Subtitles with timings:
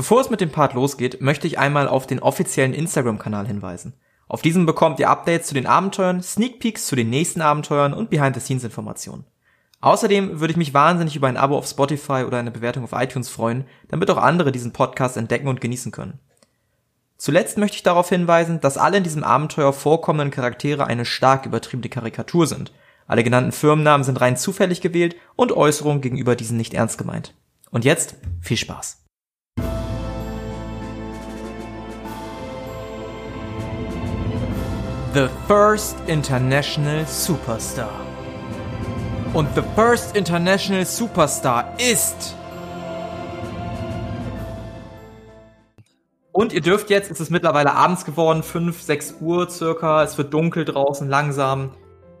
[0.00, 3.92] Bevor es mit dem Part losgeht, möchte ich einmal auf den offiziellen Instagram-Kanal hinweisen.
[4.28, 8.08] Auf diesem bekommt ihr Updates zu den Abenteuern, Sneak Peeks zu den nächsten Abenteuern und
[8.08, 9.26] Behind-the-Scenes-Informationen.
[9.82, 13.28] Außerdem würde ich mich wahnsinnig über ein Abo auf Spotify oder eine Bewertung auf iTunes
[13.28, 16.18] freuen, damit auch andere diesen Podcast entdecken und genießen können.
[17.18, 21.90] Zuletzt möchte ich darauf hinweisen, dass alle in diesem Abenteuer vorkommenden Charaktere eine stark übertriebene
[21.90, 22.72] Karikatur sind.
[23.06, 27.34] Alle genannten Firmennamen sind rein zufällig gewählt und Äußerungen gegenüber diesen nicht ernst gemeint.
[27.70, 28.99] Und jetzt viel Spaß.
[35.12, 37.90] The First International Superstar.
[39.34, 42.36] Und The First International Superstar ist.
[46.30, 50.32] Und ihr dürft jetzt, es ist mittlerweile abends geworden, 5, 6 Uhr circa, es wird
[50.32, 51.72] dunkel draußen langsam.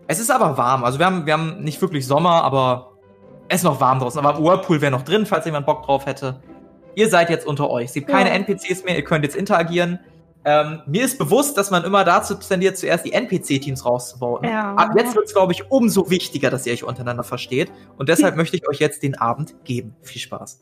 [0.08, 2.94] Es ist aber warm, also wir haben, wir haben nicht wirklich Sommer, aber
[3.46, 4.18] es ist noch warm draußen.
[4.18, 6.42] Aber Whirlpool wäre noch drin, falls jemand Bock drauf hätte.
[6.96, 7.84] Ihr seid jetzt unter euch.
[7.84, 10.00] Es gibt keine NPCs mehr, ihr könnt jetzt interagieren.
[10.44, 14.44] Ähm, mir ist bewusst, dass man immer dazu tendiert, zuerst die NPC-Teams rauszubauen.
[14.44, 14.74] Ja.
[14.74, 17.70] Ab jetzt wird es, glaube ich, umso wichtiger, dass ihr euch untereinander versteht.
[17.98, 19.94] Und deshalb möchte ich euch jetzt den Abend geben.
[20.02, 20.60] Viel Spaß.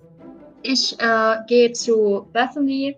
[0.62, 2.96] Ich äh, gehe zu Bethany.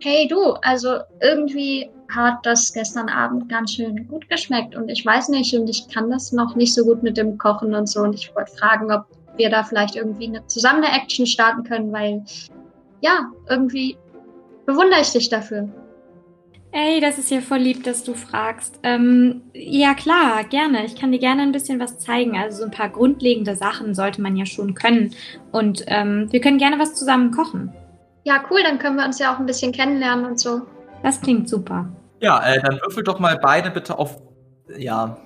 [0.00, 5.28] Hey du, also irgendwie hat das gestern Abend ganz schön gut geschmeckt und ich weiß
[5.28, 8.14] nicht und ich kann das noch nicht so gut mit dem Kochen und so und
[8.14, 9.04] ich wollte fragen, ob
[9.36, 12.24] wir da vielleicht irgendwie eine, zusammen eine Action starten können, weil
[13.00, 13.98] ja, irgendwie
[14.66, 15.68] bewundere ich dich dafür.
[16.70, 18.78] Ey, das ist ja voll lieb, dass du fragst.
[18.82, 20.84] Ähm, ja, klar, gerne.
[20.84, 22.36] Ich kann dir gerne ein bisschen was zeigen.
[22.36, 25.14] Also so ein paar grundlegende Sachen sollte man ja schon können.
[25.50, 27.72] Und ähm, wir können gerne was zusammen kochen.
[28.24, 30.62] Ja, cool, dann können wir uns ja auch ein bisschen kennenlernen und so.
[31.02, 31.88] Das klingt super.
[32.20, 34.20] Ja, äh, dann würfelt doch mal beide bitte auf.
[34.76, 35.16] Ja,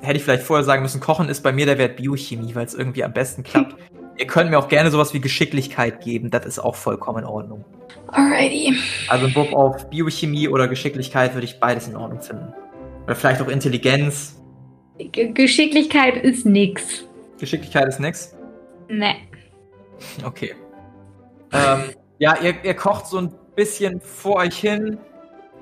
[0.00, 2.74] hätte ich vielleicht vorher sagen müssen, Kochen ist bei mir der Wert Biochemie, weil es
[2.74, 3.76] irgendwie am besten klappt.
[4.18, 7.64] Ihr könnt mir auch gerne sowas wie Geschicklichkeit geben, das ist auch vollkommen in Ordnung.
[8.08, 8.74] Alrighty.
[9.08, 12.52] Also ein Wurf auf Biochemie oder Geschicklichkeit würde ich beides in Ordnung finden.
[13.04, 14.40] Oder vielleicht auch Intelligenz.
[14.98, 17.04] G Geschicklichkeit ist nix.
[17.38, 18.34] Geschicklichkeit ist nix.
[18.88, 19.16] Ne.
[20.24, 20.54] Okay.
[21.52, 24.98] Ähm, ja, ihr, ihr kocht so ein bisschen vor euch hin.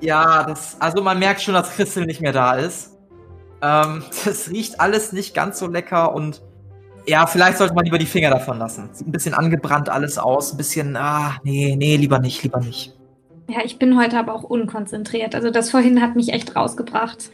[0.00, 2.96] Ja, das, also man merkt schon, dass Christel nicht mehr da ist.
[3.62, 6.42] Ähm, das riecht alles nicht ganz so lecker und
[7.06, 8.88] ja, vielleicht sollte man lieber die Finger davon lassen.
[8.92, 12.94] Sieht ein bisschen angebrannt alles aus, ein bisschen, ah, nee, nee, lieber nicht, lieber nicht.
[13.48, 15.34] Ja, ich bin heute aber auch unkonzentriert.
[15.34, 17.30] Also das vorhin hat mich echt rausgebracht.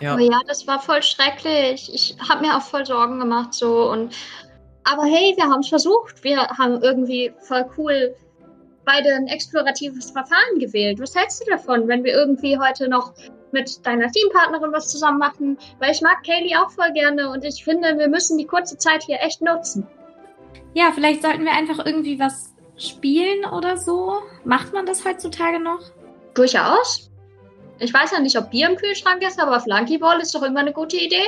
[0.00, 0.12] Ja.
[0.12, 1.90] Aber ja, das war voll schrecklich.
[1.92, 4.14] Ich habe mir auch voll Sorgen gemacht so und
[4.84, 6.22] aber hey, wir haben es versucht.
[6.22, 8.14] Wir haben irgendwie voll cool
[8.84, 11.00] beide ein exploratives Verfahren gewählt.
[11.00, 13.14] Was hältst du davon, wenn wir irgendwie heute noch
[13.54, 15.56] mit deiner Teampartnerin was zusammen machen?
[15.78, 19.02] Weil ich mag Kaylee auch voll gerne und ich finde, wir müssen die kurze Zeit
[19.04, 19.86] hier echt nutzen.
[20.74, 24.18] Ja, vielleicht sollten wir einfach irgendwie was spielen oder so.
[24.44, 25.80] Macht man das heutzutage noch?
[26.34, 27.10] Durchaus.
[27.78, 30.72] Ich weiß ja nicht, ob Bier im Kühlschrank ist, aber Flunkyball ist doch immer eine
[30.72, 31.24] gute Idee.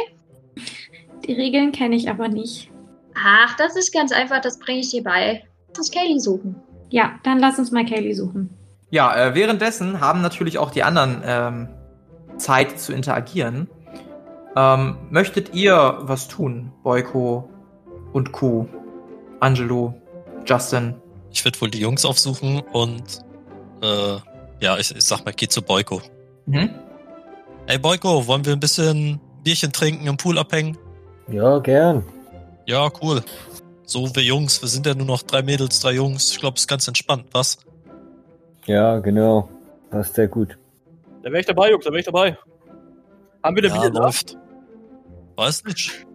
[1.27, 2.71] Die Regeln kenne ich aber nicht.
[3.15, 5.43] Ach, das ist ganz einfach, das bringe ich dir bei.
[5.69, 6.57] Lass uns Kaylee suchen.
[6.91, 8.51] Ja, dann lass uns mal Kaylee suchen.
[8.91, 11.69] Ja, äh, währenddessen haben natürlich auch die anderen ähm,
[12.39, 13.69] Zeit zu interagieren.
[14.57, 17.49] Ähm, möchtet ihr was tun, Boyko
[18.13, 18.69] und Co.,
[19.41, 19.95] Angelo,
[20.47, 20.95] Justin?
[21.31, 23.21] Ich würde wohl die Jungs aufsuchen und
[23.83, 24.17] äh,
[24.61, 26.01] ja, ich, ich sag mal, geh zu Boyko.
[26.47, 26.71] Mhm.
[27.67, 30.79] Hey Boyko, wollen wir ein bisschen Bierchen trinken, im Pool abhängen?
[31.29, 32.05] Ja, gern.
[32.65, 33.23] Ja, cool.
[33.85, 36.33] So, wir Jungs, wir sind ja nur noch drei Mädels, drei Jungs.
[36.33, 37.59] Ich glaube, es ist ganz entspannt, was?
[38.65, 39.49] Ja, genau.
[39.91, 40.59] Passt sehr gut.
[41.27, 42.39] Da wäre ich dabei, Jungs, da wäre ich dabei.
[43.43, 44.03] Haben wir denn Ja, Bier da?
[44.05, 44.37] läuft.
[45.35, 46.07] Weiß nicht.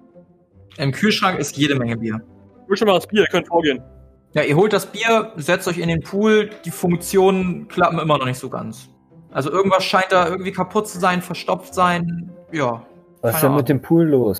[0.77, 2.21] Im Kühlschrank ist jede Menge Bier.
[2.63, 3.83] Ich will schon mal das Bier, ihr könnt vorgehen.
[4.31, 8.25] Ja, ihr holt das Bier, setzt euch in den Pool, die Funktionen klappen immer noch
[8.25, 8.87] nicht so ganz.
[9.31, 12.31] Also irgendwas scheint da irgendwie kaputt zu sein, verstopft sein.
[12.53, 12.85] Ja.
[13.21, 14.37] Was ist denn mit dem Pool los?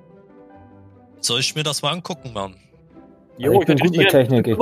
[1.20, 2.54] Soll ich mir das mal angucken, Mann?
[3.36, 4.46] Jo, ich bin hätte gut mit Technik.
[4.46, 4.56] Mal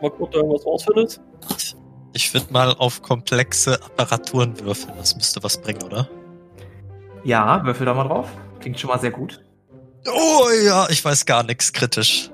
[0.00, 1.20] gucken, ob da irgendwas rausfindet.
[2.14, 4.94] Ich würde mal auf komplexe Apparaturen würfeln.
[4.98, 6.08] Das müsste was bringen, oder?
[7.24, 8.28] Ja, würfel da mal drauf.
[8.60, 9.42] Klingt schon mal sehr gut.
[10.06, 12.30] Oh ja, ich weiß gar nichts kritisch.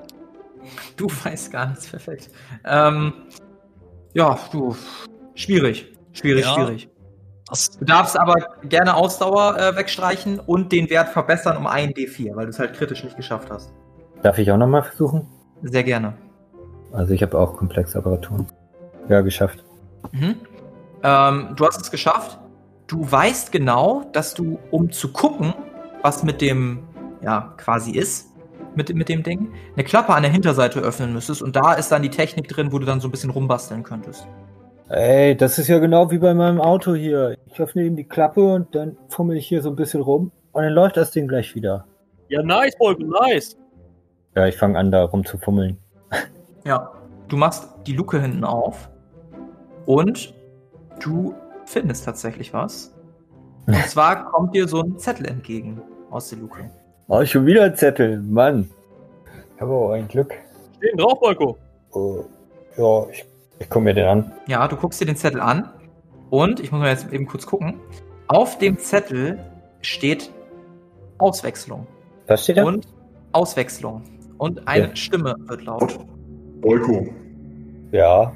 [0.97, 2.29] Du weißt gar nichts, perfekt.
[2.65, 3.13] Ähm,
[4.13, 4.75] ja, du.
[5.35, 5.93] Schwierig.
[6.13, 6.53] Schwierig, Ja.
[6.55, 6.89] schwierig.
[7.79, 12.45] Du darfst aber gerne Ausdauer äh, wegstreichen und den Wert verbessern um einen D4, weil
[12.45, 13.71] du es halt kritisch nicht geschafft hast.
[14.21, 15.27] Darf ich auch nochmal versuchen?
[15.63, 16.13] Sehr gerne.
[16.91, 18.45] Also ich habe auch komplexe Apparaturen.
[19.07, 19.63] Ja, geschafft.
[20.11, 20.35] Mhm.
[21.03, 22.39] Ähm, du hast es geschafft.
[22.87, 25.53] Du weißt genau, dass du, um zu gucken,
[26.01, 26.79] was mit dem,
[27.21, 28.29] ja, quasi ist,
[28.75, 32.01] mit, mit dem Ding, eine Klappe an der Hinterseite öffnen müsstest und da ist dann
[32.01, 34.27] die Technik drin, wo du dann so ein bisschen rumbasteln könntest.
[34.89, 37.37] Ey, das ist ja genau wie bei meinem Auto hier.
[37.45, 40.63] Ich öffne eben die Klappe und dann fummel ich hier so ein bisschen rum und
[40.63, 41.85] dann läuft das Ding gleich wieder.
[42.29, 43.55] Ja, nice, Volko, nice.
[44.35, 45.77] Ja, ich fange an, da rumzufummeln.
[46.65, 46.91] Ja.
[47.27, 48.89] Du machst die Luke hinten auf
[49.89, 50.35] und
[51.03, 51.33] du
[51.65, 52.93] findest tatsächlich was.
[53.65, 55.81] Und zwar kommt dir so ein Zettel entgegen
[56.11, 56.69] aus der Luke.
[57.07, 58.21] Oh, schon wieder ein Zettel.
[58.21, 58.69] Mann.
[59.55, 60.33] Ich habe auch ein Glück.
[60.77, 61.57] Stehen drauf, Volko.
[61.91, 62.23] Oh,
[62.77, 63.25] ja, ich,
[63.57, 64.31] ich gucke mir den an.
[64.47, 65.67] Ja, du guckst dir den Zettel an
[66.29, 67.79] und ich muss mal jetzt eben kurz gucken.
[68.27, 69.39] Auf dem Zettel
[69.81, 70.29] steht
[71.17, 71.87] Auswechslung
[72.27, 72.63] Was steht da?
[72.63, 72.87] und
[73.31, 74.03] Auswechslung
[74.37, 74.95] und eine Ja.
[74.95, 75.97] Stimme wird laut.
[76.61, 77.07] Boyko,
[77.91, 78.33] Ja.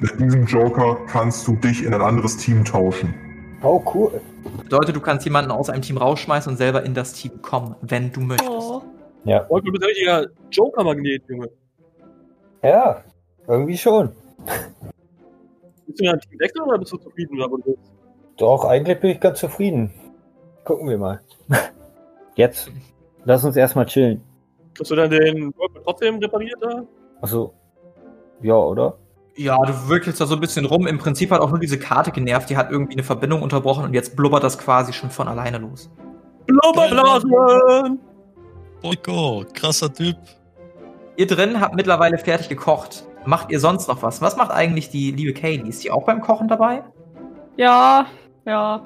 [0.00, 3.14] Mit diesem Joker kannst du dich in ein anderes Team tauschen.
[3.62, 4.20] Oh, cool.
[4.62, 8.12] Bedeutet, du kannst jemanden aus einem Team rausschmeißen und selber in das Team kommen, wenn
[8.12, 8.50] du möchtest.
[8.50, 8.82] Oh.
[9.24, 9.48] Ja.
[9.48, 11.50] Volko, du bist ein richtiger Joker-Magnet, Junge.
[12.62, 13.02] Ja,
[13.48, 14.12] irgendwie schon.
[15.86, 17.78] Bist du in ein Team wechseln oder bist du zufrieden, bist?
[18.36, 19.92] Doch, eigentlich bin ich ganz zufrieden.
[20.64, 21.20] Gucken wir mal.
[22.36, 22.70] Jetzt.
[23.24, 24.22] Lass uns erstmal chillen.
[24.74, 26.84] Kriegst du dann den Volko trotzdem repariert da?
[27.20, 27.52] Also,
[28.40, 28.96] ja, oder?
[29.38, 30.88] Ja, du wickelst da so ein bisschen rum.
[30.88, 32.50] Im Prinzip hat auch nur diese Karte genervt.
[32.50, 35.88] Die hat irgendwie eine Verbindung unterbrochen und jetzt blubbert das quasi schon von alleine los.
[36.46, 38.00] Blubberblasen!
[38.82, 40.16] Boyko, krasser Typ.
[41.16, 43.04] Ihr drin habt mittlerweile fertig gekocht.
[43.26, 44.20] Macht ihr sonst noch was?
[44.20, 45.68] Was macht eigentlich die liebe Kaylee?
[45.68, 46.82] Ist die auch beim Kochen dabei?
[47.56, 48.06] Ja,
[48.44, 48.84] ja.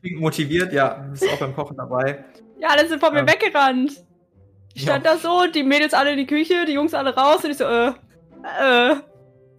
[0.00, 2.24] Klingt motiviert, ja, ist auch beim Kochen dabei.
[2.60, 3.26] Ja, alle sind von mir Ja.
[3.28, 3.92] weggerannt.
[4.74, 7.50] Ich stand da so, die Mädels alle in die Küche, die Jungs alle raus und
[7.50, 7.88] ich so, äh,
[8.60, 8.96] äh.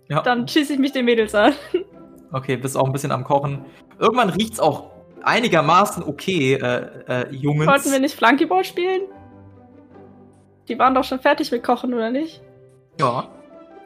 [0.09, 0.21] Ja.
[0.21, 1.53] Dann schieße ich mich den Mädels an.
[2.31, 3.65] Okay, bist auch ein bisschen am Kochen.
[3.99, 4.91] Irgendwann riecht's auch
[5.23, 7.67] einigermaßen okay, äh, äh, Jungens.
[7.67, 9.01] Wollten wir nicht Flunkyball spielen?
[10.67, 12.41] Die waren doch schon fertig mit Kochen, oder nicht?
[12.99, 13.27] Ja.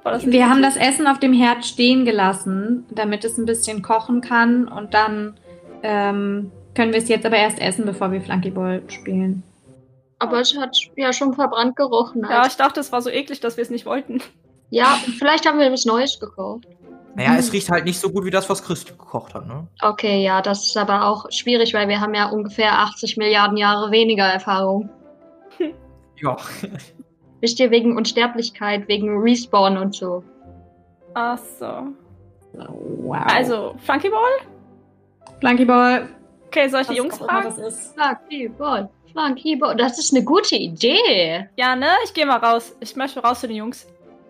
[0.04, 0.76] War das nicht Wir haben das?
[0.78, 5.38] Essen auf dem Herd stehen gelassen, damit es ein bisschen kochen kann und dann
[5.84, 9.44] ähm, können wir es jetzt aber erst essen, bevor wir Flunkyball spielen.
[10.20, 12.22] Aber es hat ja schon verbrannt gerochen.
[12.30, 14.22] Ja, als- ich dachte, es war so eklig, dass wir es nicht wollten.
[14.70, 16.66] Ja, vielleicht haben wir was Neues gekauft.
[17.16, 19.68] Naja, es riecht halt nicht so gut wie das, was Christ gekocht hat, ne?
[19.82, 23.92] Okay, ja, das ist aber auch schwierig, weil wir haben ja ungefähr 80 Milliarden Jahre
[23.92, 24.90] weniger Erfahrung.
[26.22, 26.36] Ja.
[27.40, 30.22] Wisst ihr, wegen Unsterblichkeit, wegen Respawn und so.
[31.14, 31.94] Ach so.
[32.52, 33.24] Wow.
[33.26, 34.42] Also, Flunkyball?
[35.40, 36.10] Flunkyball.
[36.48, 37.44] Okay, soll ich die Jungs fragen?
[37.44, 37.94] Das ist.
[37.94, 39.78] Flunkyball, Flunkyball.
[39.78, 41.48] Das ist eine gute Idee.
[41.56, 41.88] Ja, ne?
[42.04, 42.76] Ich gehe mal raus.
[42.82, 43.88] Ich möchte raus zu den Jungs.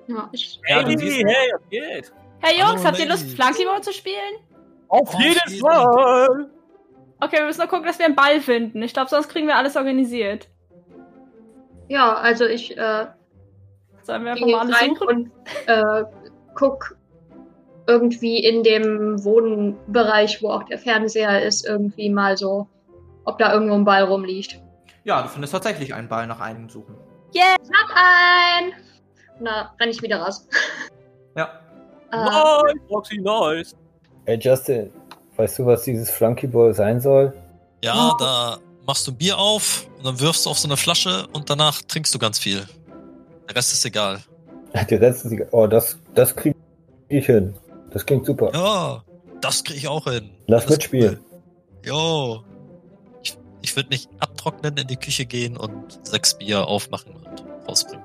[0.09, 2.13] Ja, ich, hey, hey, was geht?
[2.41, 3.35] Hey Hallo, Jungs, habt ihr Lust, Ladies.
[3.35, 4.35] Flunkyball zu spielen?
[4.87, 5.61] Auf Auf jeden jeden.
[5.61, 6.49] Fall!
[7.19, 8.81] Okay, wir müssen nur gucken, dass wir einen Ball finden.
[8.81, 10.47] Ich glaube, sonst kriegen wir alles organisiert.
[11.89, 13.05] ja, also ich äh,
[14.01, 15.07] Sollen wir einfach mal alles rein suchen?
[15.07, 15.31] und
[15.67, 16.03] äh,
[16.55, 16.95] guck
[17.85, 22.67] irgendwie in dem Wohnbereich, wo auch der Fernseher ist, irgendwie mal so,
[23.25, 24.59] ob da irgendwo ein Ball rumliegt.
[25.03, 26.95] Ja, du findest tatsächlich einen Ball nach einem Suchen.
[27.35, 28.73] Hab ein!
[29.39, 30.47] Na, renn ich wieder raus.
[31.35, 31.59] Ja.
[32.11, 33.75] Äh, Nice, Roxy, nice.
[34.25, 34.91] Ey, Justin,
[35.37, 37.33] weißt du, was dieses Flunkyball sein soll?
[37.83, 41.27] Ja, da machst du ein Bier auf und dann wirfst du auf so eine Flasche
[41.33, 42.67] und danach trinkst du ganz viel.
[43.47, 44.19] Der Rest ist egal.
[44.89, 45.47] Die Rest ist egal.
[45.51, 46.55] Oh, das, das krieg
[47.07, 47.55] ich hin.
[47.91, 48.51] Das klingt super.
[48.53, 49.03] Ja,
[49.39, 50.31] das krieg ich auch hin.
[50.47, 51.19] Lass Das mitspielen.
[51.85, 52.43] Jo.
[53.23, 58.03] Ich, ich würde mich abtrocknen, in die Küche gehen und sechs Bier aufmachen und rausbringen.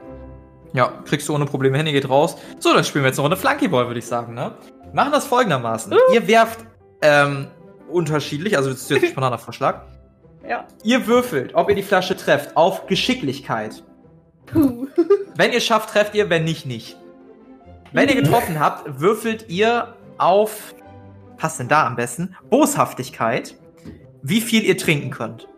[0.75, 2.37] Ja, kriegst du ohne Probleme hin, ihr geht raus.
[2.59, 4.53] So, dann spielen wir jetzt eine Runde Flunkyball, würde ich sagen, ne?
[4.93, 5.95] Machen das folgendermaßen.
[6.13, 6.67] Ihr werft
[7.01, 7.47] ähm,
[7.89, 9.83] unterschiedlich, also das ist jetzt ein spontaner Vorschlag.
[10.49, 10.67] Ja.
[10.83, 13.85] Ihr würfelt, ob ihr die Flasche trefft, auf Geschicklichkeit.
[15.37, 16.97] Wenn ihr schafft, trefft ihr, wenn nicht, nicht.
[17.93, 20.75] Wenn ihr getroffen habt, würfelt ihr auf,
[21.37, 23.57] passt denn da am besten, Boshaftigkeit,
[24.23, 25.49] wie viel ihr trinken könnt.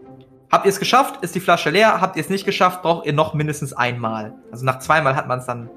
[0.51, 2.01] Habt ihr es geschafft, ist die Flasche leer.
[2.01, 4.35] Habt ihr es nicht geschafft, braucht ihr noch mindestens einmal.
[4.53, 5.69] Also nach zweimal hat man es dann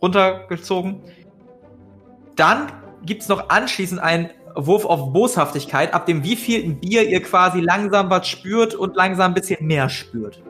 [0.00, 1.02] runtergezogen.
[2.36, 2.72] Dann
[3.04, 8.26] gibt's noch anschließend einen Wurf auf Boshaftigkeit, ab dem wievielten Bier ihr quasi langsam was
[8.26, 10.42] spürt und langsam ein bisschen mehr spürt.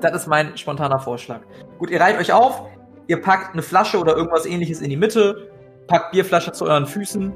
[0.00, 1.40] Das ist mein spontaner Vorschlag.
[1.78, 2.62] Gut, ihr reiht euch auf,
[3.06, 5.50] ihr packt eine Flasche oder irgendwas ähnliches in die Mitte,
[5.88, 7.32] packt Bierflasche zu euren Füßen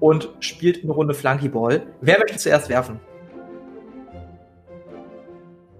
[0.00, 1.86] und spielt eine Runde Flunkyball.
[2.00, 3.00] Wer möchte zuerst werfen?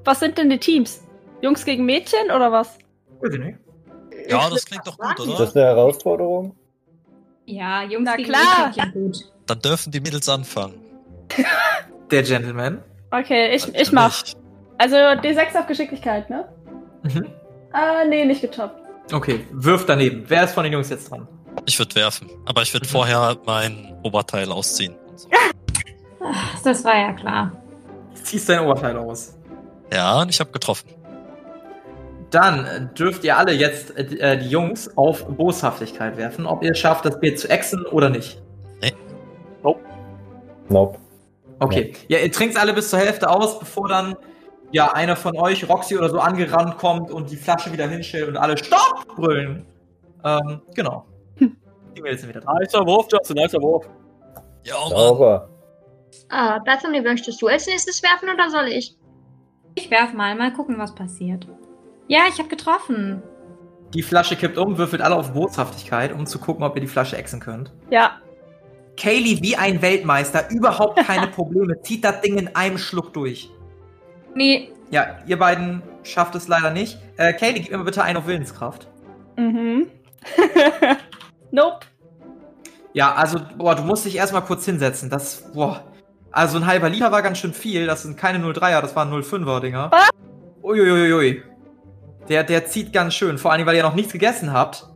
[0.04, 1.02] Was sind denn die Teams?
[1.40, 2.78] Jungs gegen Mädchen oder was?
[3.20, 3.58] Weiß ich nicht.
[4.28, 5.38] Ja, das klingt doch gut, Ist oder?
[5.38, 6.56] das eine Herausforderung?
[7.46, 8.66] Ja, Jungs Na gegen klar.
[8.68, 9.32] Mädchen klingt gut.
[9.46, 10.80] Dann dürfen die Mädels anfangen.
[12.10, 12.82] Der Gentleman.
[13.10, 14.22] Okay, ich, ich mach.
[14.78, 16.48] Also D6 auf Geschicklichkeit, ne?
[17.02, 17.26] Mhm.
[17.72, 18.80] Ah, nee, nicht getoppt.
[19.12, 20.24] Okay, wirf daneben.
[20.28, 21.28] Wer ist von den Jungs jetzt dran?
[21.66, 24.94] Ich würde werfen, aber ich würde vorher mein Oberteil ausziehen.
[25.08, 25.28] und so.
[26.24, 27.52] Ach, Das war ja klar.
[28.22, 29.33] Ziehst dein Oberteil aus.
[29.92, 30.90] Ja, und ich habe getroffen.
[32.30, 36.78] Dann äh, dürft ihr alle jetzt äh, die Jungs auf Boshaftigkeit werfen, ob ihr es
[36.78, 38.42] schafft, das Bier zu exen oder nicht.
[40.68, 40.98] Nope.
[41.60, 41.92] Okay.
[42.08, 44.16] Ja, ihr trinkt alle bis zur Hälfte aus, bevor dann
[44.72, 48.36] ja einer von euch, Roxy oder so, angerannt kommt und die Flasche wieder hinstellt und
[48.36, 49.66] alle Stopp brüllen.
[50.24, 51.06] Ähm, genau.
[51.38, 52.56] Die Mädels sind wieder dran.
[52.58, 53.88] Nicer Wurf, Justin, nicer Wurf.
[54.64, 54.90] Ja, Mann.
[54.90, 55.48] Sauber.
[56.28, 58.96] Ah, Bethany, möchtest du als nächstes werfen oder soll ich?
[59.74, 61.46] Ich werf mal, mal gucken, was passiert.
[62.08, 63.22] Ja, ich habe getroffen.
[63.92, 67.16] Die Flasche kippt um, würfelt alle auf Boshaftigkeit, um zu gucken, ob ihr die Flasche
[67.16, 67.72] exen könnt.
[67.90, 68.18] Ja.
[68.96, 73.50] Kaylee wie ein Weltmeister, überhaupt keine Probleme, zieht das Ding in einem Schluck durch.
[74.34, 76.98] Nee, Ja, ihr beiden schafft es leider nicht.
[77.16, 78.88] Äh, Kaylee, gib mir bitte einen auf Willenskraft.
[79.36, 79.86] Mhm.
[81.50, 81.86] nope.
[82.92, 85.10] Ja, also, boah, du musst dich erstmal kurz hinsetzen.
[85.10, 85.82] Das, boah.
[86.34, 87.86] Also ein halber Liter war ganz schön viel.
[87.86, 89.90] Das sind keine 03er, das waren 05er Dinger.
[89.92, 90.10] Was?
[90.62, 91.42] Uiuiui.
[92.28, 93.38] Der, der zieht ganz schön.
[93.38, 94.88] Vor allem, weil ihr noch nichts gegessen habt.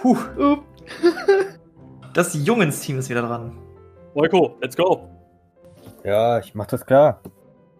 [0.00, 0.16] Puh,
[2.14, 3.52] das Jungensteam ist wieder dran.
[4.14, 5.08] Boyko, let's go.
[6.04, 7.20] Ja, ich mach das klar.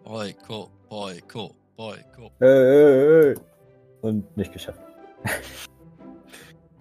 [0.03, 2.31] Boyko, Boyko, Boyko.
[2.41, 3.35] Äh, äh, äh.
[4.01, 4.79] Und nicht geschafft.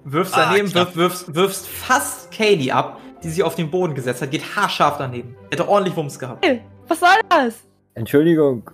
[0.04, 0.88] Wirfst Ah, daneben, knapp.
[0.88, 4.31] wirf, wirfst, wirfst fast Kaylee ab, die sich auf den Boden gesetzt hat.
[4.31, 5.37] Geht haarscharf daneben.
[5.50, 6.45] Hätte ordentlich Wumms gehabt.
[6.88, 7.62] Was soll das?
[7.95, 8.71] Entschuldigung.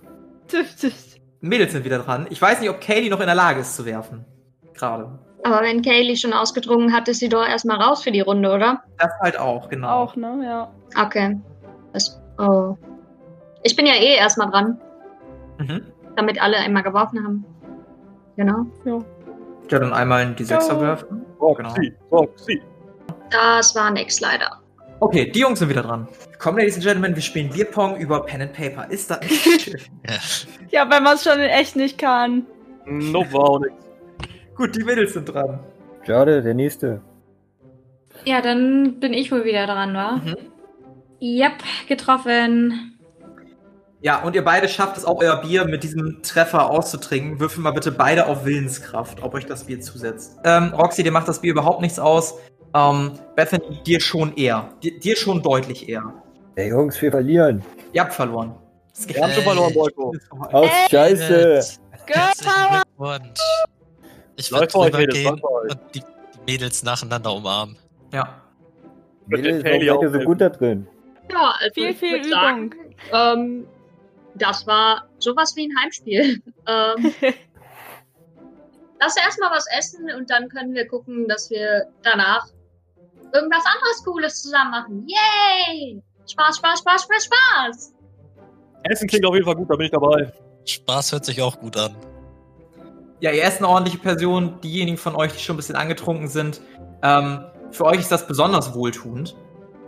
[0.47, 1.05] Tüff, tüff.
[1.41, 2.27] Mädels sind wieder dran.
[2.29, 4.25] Ich weiß nicht, ob Kaylee noch in der Lage ist zu werfen.
[4.73, 5.19] Gerade.
[5.43, 8.81] Aber wenn Kaylee schon ausgedrungen hat, ist sie doch erstmal raus für die Runde, oder?
[8.97, 9.87] Das halt auch, genau.
[10.03, 10.41] Auch, ne?
[10.43, 10.71] Ja.
[11.01, 11.39] Okay.
[11.93, 12.75] Das, oh.
[13.63, 14.79] Ich bin ja eh erstmal dran,
[15.59, 15.81] Mhm.
[16.15, 17.45] damit alle einmal geworfen haben.
[18.35, 18.65] Genau.
[18.85, 20.81] Ja, dann einmal in die Sechser Ja.
[20.81, 21.25] werfen.
[21.39, 22.61] Roxy, Roxy.
[23.31, 24.59] Das war nix leider.
[25.01, 26.07] Okay, die Jungs sind wieder dran.
[26.39, 28.89] Komm, Ladies and Gentlemen, wir spielen Bierpong über Pen and Paper.
[28.89, 29.79] Ist das nicht schön?
[30.71, 30.89] Ja.
[30.89, 32.45] Wenn man es schon in echt nicht kann.
[32.85, 33.73] War auch nix.
[34.55, 35.59] Gut, die Mädels sind dran.
[36.05, 37.01] Schade, der nächste.
[38.25, 40.17] ja, dann bin ich wohl wieder dran, wa?
[40.17, 40.35] Mhm.
[41.21, 41.53] Yep,
[41.87, 42.97] getroffen.
[44.01, 47.39] Ja, und ihr beide schafft es auch, euer Bier mit diesem Treffer auszutrinken.
[47.41, 50.37] Würfel mal bitte beide auf Willenskraft, ob euch das Bier zusetzt.
[50.45, 52.35] Ähm, Roxy, dir macht das Bier überhaupt nichts aus.
[52.73, 54.69] Ähm, Bethany, dir schon eher.
[54.83, 56.13] Dir, dir schon deutlich eher.
[56.55, 57.63] Ey, Jungs, wir verlieren.
[57.93, 58.55] Ihr habt verloren.
[58.93, 60.13] Das Wir haben schon verloren, Boyko.
[60.51, 61.79] Aus Ey, Scheiße.
[62.05, 62.81] Girl Power!
[62.97, 63.39] Glückwunsch.
[64.35, 67.77] Ich würde rübergehen und die, die Mädels nacheinander umarmen.
[68.13, 68.41] Ja.
[69.27, 70.87] Mädels, warum seid ihr so gut da drin?
[71.31, 72.71] Ja, also Viel, viel würd sagen,
[73.11, 73.67] ähm,
[74.35, 76.41] das war sowas wie ein Heimspiel.
[76.67, 77.13] ähm,
[78.99, 82.47] lass erstmal was essen und dann können wir gucken, dass wir danach
[83.33, 85.07] irgendwas anderes Cooles zusammen machen.
[85.07, 86.01] Yay!
[86.27, 87.93] Spaß, Spaß, Spaß, Spaß, Spaß!
[88.83, 90.31] Essen klingt auf jeden Fall gut, da bin ich dabei.
[90.65, 91.95] Spaß hört sich auch gut an.
[93.19, 94.61] Ja, ihr erst eine ordentliche Person.
[94.61, 96.61] Diejenigen von euch, die schon ein bisschen angetrunken sind,
[97.03, 99.35] ähm, für euch ist das besonders wohltuend.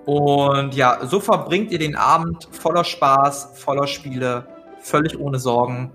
[0.05, 4.47] Und ja, so verbringt ihr den Abend voller Spaß, voller Spiele,
[4.81, 5.91] völlig ohne Sorgen.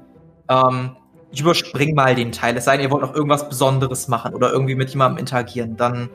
[0.48, 0.96] Ähm,
[1.32, 2.56] ich überspring mal den Teil.
[2.56, 5.76] Es sei denn, ihr wollt noch irgendwas Besonderes machen oder irgendwie mit jemandem interagieren.
[5.76, 6.08] Dann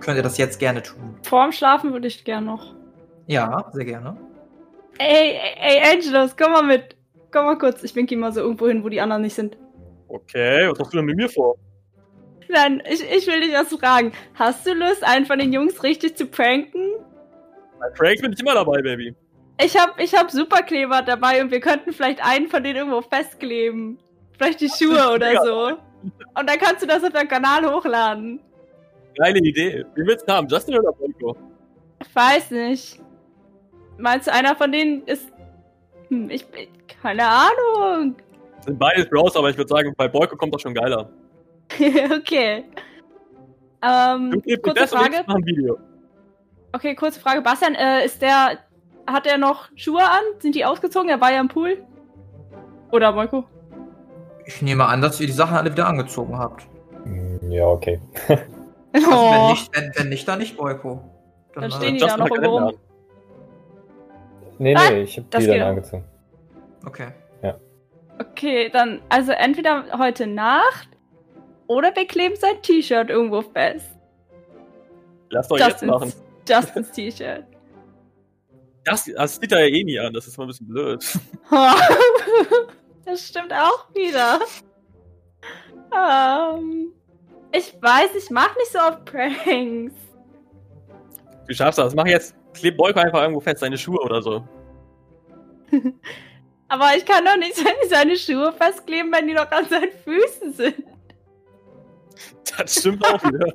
[0.00, 1.16] könnt ihr das jetzt gerne tun.
[1.22, 2.74] Vorm Schlafen würde ich gern noch.
[3.26, 4.16] Ja, sehr gerne.
[4.98, 6.96] Ey, ey, ey, Angelos, komm mal mit.
[7.30, 7.82] Komm mal kurz.
[7.82, 9.56] Ich winke mal so irgendwo hin, wo die anderen nicht sind.
[10.08, 11.56] Okay, was hast du denn mit mir vor?
[12.48, 14.12] Nein, ich, ich will dich was fragen.
[14.34, 16.94] Hast du Lust, einen von den Jungs richtig zu pranken?
[17.78, 19.14] Bei Pranks bin ich immer dabei, Baby.
[19.62, 23.98] Ich hab, ich hab Superkleber dabei und wir könnten vielleicht einen von denen irgendwo festkleben.
[24.36, 25.66] Vielleicht die Schuhe oder so.
[26.34, 28.40] Und dann kannst du das auf deinem Kanal hochladen.
[29.20, 29.84] Geile Idee.
[29.94, 30.48] Wie willst du haben?
[30.48, 31.36] Justin oder Boyko?
[32.02, 33.02] Ich weiß nicht.
[33.98, 35.28] Meinst du, einer von denen ist.
[36.08, 36.46] Hm, ich.
[37.02, 38.16] Keine Ahnung.
[38.64, 41.10] Sind beides Bros, aber ich würde sagen, bei Boyko kommt das schon geiler.
[42.16, 42.64] okay.
[43.82, 45.24] Ähm, Du gibst kurze Frage.
[46.72, 47.42] Okay, kurze Frage.
[47.42, 48.58] Bastian, äh, ist der.
[49.06, 50.22] Hat er noch Schuhe an?
[50.38, 51.10] Sind die ausgezogen?
[51.10, 51.84] Er war ja im Pool.
[52.90, 53.44] Oder Moiko?
[54.46, 56.66] Ich nehme an, dass ihr die Sachen alle wieder angezogen habt.
[57.04, 58.00] Hm, Ja, okay.
[58.92, 59.50] Also wenn, Oh.
[59.50, 61.00] nicht, wenn, wenn nicht, dann nicht Boyko.
[61.54, 62.78] Dann äh, stehen die da noch irgendwo rum.
[64.58, 66.04] Nee, Nein, nee, ich hab das die dann angezogen.
[66.84, 67.12] Okay.
[68.20, 70.90] Okay, dann, also entweder heute Nacht
[71.68, 73.96] oder wir kleben sein T-Shirt irgendwo fest.
[75.30, 76.12] Lass doch jetzt machen.
[76.48, 77.44] Justins T-Shirt.
[78.82, 81.04] Das, das sieht er ja eh nie an, das ist mal ein bisschen blöd.
[83.04, 84.40] das stimmt auch wieder.
[85.92, 86.92] Ähm,
[87.52, 89.94] Ich weiß, ich mach nicht so oft Pranks.
[91.46, 91.94] Du schaffst das.
[91.94, 92.34] Mach jetzt.
[92.54, 94.46] Kleb Boyko einfach irgendwo fest, seine Schuhe oder so.
[96.68, 97.56] Aber ich kann doch nicht
[97.88, 100.84] seine, Schuhe festkleben, wenn die noch an seinen Füßen sind.
[102.56, 103.52] Das stimmt auch wieder.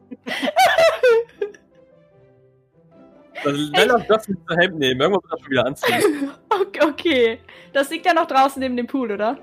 [3.44, 5.00] Dann dann lass das mit zur Hemd nehmen.
[5.00, 6.32] Irgendwann wird das schon wieder anziehen.
[6.50, 7.40] Okay, okay.
[7.74, 9.38] Das liegt ja noch draußen neben dem Pool, oder?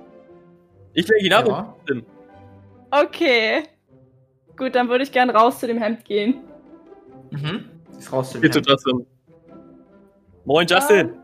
[0.94, 1.76] Ich lege ihn ab Ja.
[1.90, 2.04] und
[2.90, 3.64] Okay.
[4.56, 6.40] Gut, dann würde ich gern raus zu dem Hemd gehen.
[7.30, 7.70] Mhm.
[7.98, 8.36] Ist raus.
[8.40, 9.06] Geh zu Justin.
[10.44, 11.16] Moin, Justin.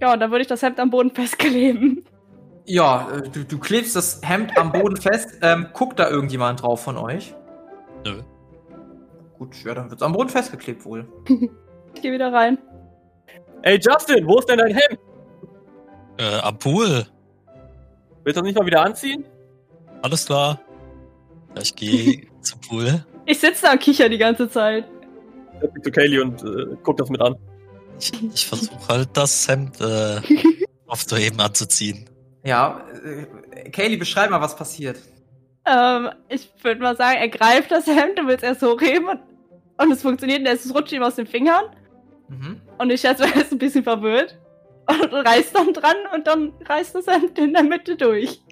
[0.00, 2.04] Ja, und dann würde ich das Hemd am Boden festkleben.
[2.66, 5.38] Ja, äh, du, du klebst das Hemd am Boden fest.
[5.42, 7.34] Ähm, guckt da irgendjemand drauf von euch?
[8.04, 8.22] Nö.
[9.38, 11.06] Gut, ja, dann wird's am Boden festgeklebt wohl.
[11.94, 12.58] Ich gehe wieder rein.
[13.62, 14.98] Ey, Justin, wo ist denn dein Hemd?
[16.18, 17.06] Äh, am Pool.
[18.24, 19.24] Willst du das nicht mal wieder anziehen?
[20.02, 20.60] Alles klar.
[21.54, 23.04] Ja, ich gehe zum Pool.
[23.26, 24.86] Ich sitze da und kicher die ganze Zeit.
[25.60, 27.36] Setz dich zu Kaylee und äh, guck das mit an.
[27.98, 30.20] Ich, ich versuche halt das Hemd äh,
[30.86, 32.08] auf so eben anzuziehen.
[32.44, 34.98] Ja, äh, Kaylee, beschreib mal, was passiert.
[35.66, 39.20] Ähm, ich würde mal sagen, er greift das Hemd und will es erst hochheben und,
[39.78, 41.64] und es funktioniert und es rutscht ihm aus den Fingern.
[42.28, 42.60] Mhm.
[42.78, 44.38] Und ich schätze, er ist ein bisschen verwirrt.
[44.86, 48.42] Und reißt dann dran und dann reißt das Hemd in der Mitte durch.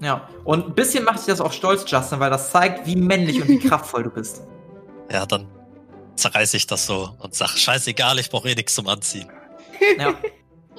[0.00, 3.40] Ja, und ein bisschen macht dich das auch stolz, Justin, weil das zeigt, wie männlich
[3.40, 4.42] und wie kraftvoll du bist.
[5.10, 5.48] Ja, dann
[6.14, 9.30] zerreiße ich das so und sag, scheißegal, ich brauche eh nichts zum Anziehen.
[9.98, 10.14] Ja.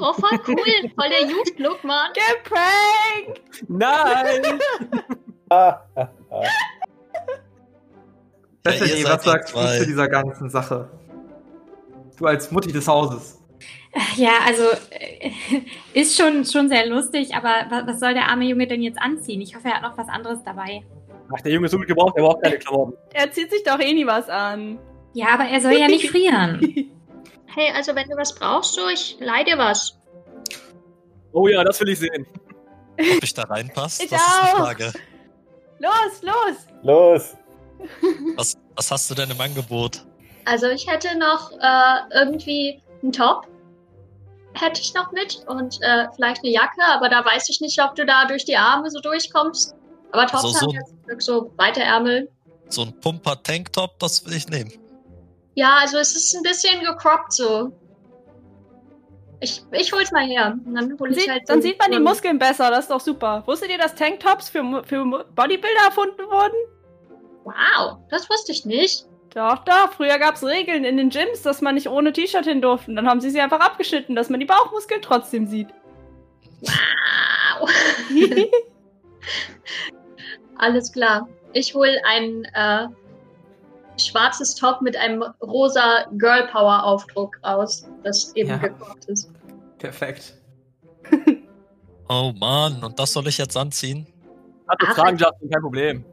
[0.02, 0.92] Oh, voll cool.
[0.96, 2.12] Voll der Youth-Look, Mann.
[2.14, 3.64] Geprankt!
[3.68, 4.60] Nein!
[5.52, 6.44] Ah, ah, ah.
[8.62, 10.92] Bethany, ihr seid was sagst du zu dieser ganzen Sache?
[12.18, 13.39] Du als Mutti des Hauses.
[14.16, 15.32] Ja, also äh,
[16.00, 19.42] ist schon, schon sehr lustig, aber was, soll der arme Junge denn jetzt anziehen?
[19.42, 20.84] Ich hoffe, er hat noch was anderes dabei.
[21.36, 22.94] Ach, der Junge ist so gut gebraucht, der braucht keine Klamotten.
[23.14, 24.80] Er zieht sich doch eh nie was an.
[25.14, 26.92] Ja, aber er soll ja nicht frieren.
[27.48, 29.98] Hey, also wenn du was brauchst, so, ich leih dir was.
[31.34, 32.26] Oh ja, das will ich sehen.
[33.00, 34.58] Ob ich da reinpasse, Ich das ist die auch.
[34.58, 34.92] Frage.
[35.80, 36.56] Los, los!
[36.84, 37.36] Los!
[38.36, 40.06] Was, was hast du denn im Angebot?
[40.44, 43.48] Also ich hätte noch äh, irgendwie einen Top.
[44.54, 47.96] Hätte ich noch mit und äh, vielleicht eine Jacke, aber da weiß ich nicht, ob
[47.96, 49.76] du da durch die Arme so durchkommst.
[50.12, 50.74] Aber Tops Also so
[51.06, 52.30] wirklich so weite Ärmel.
[52.70, 54.74] So ein Pumper-Tanktop, das will ich nehmen.
[55.56, 57.72] Ja, also es ist ein bisschen gecroppt so.
[59.42, 60.58] Ich, ich hol's mal her.
[60.66, 63.00] Und dann hol ich Sieht, halt dann sieht man die Muskeln besser, das ist doch
[63.00, 63.44] super.
[63.46, 66.56] Wusstet ihr, dass Tanktops für, für Bodybuilder erfunden wurden?
[67.46, 69.06] Wow, das wusste ich nicht.
[69.34, 69.94] Doch, doch.
[69.94, 72.90] Früher gab es Regeln in den Gyms, dass man nicht ohne T-Shirt hin durfte.
[72.92, 75.68] Und Dann haben sie sie einfach abgeschnitten, dass man die Bauchmuskeln trotzdem sieht.
[76.62, 77.70] Wow.
[80.58, 81.28] Alles klar.
[81.54, 82.88] Ich hol ein äh,
[84.00, 88.58] schwarzes Top mit einem rosa Girl Power Aufdruck raus, das eben Ja.
[88.58, 89.32] gecroppt ist.
[89.78, 90.34] Perfekt.
[92.12, 94.08] Oh Mann, und das soll ich jetzt anziehen?
[94.66, 96.04] Ach, tragen, Justin, kein Problem.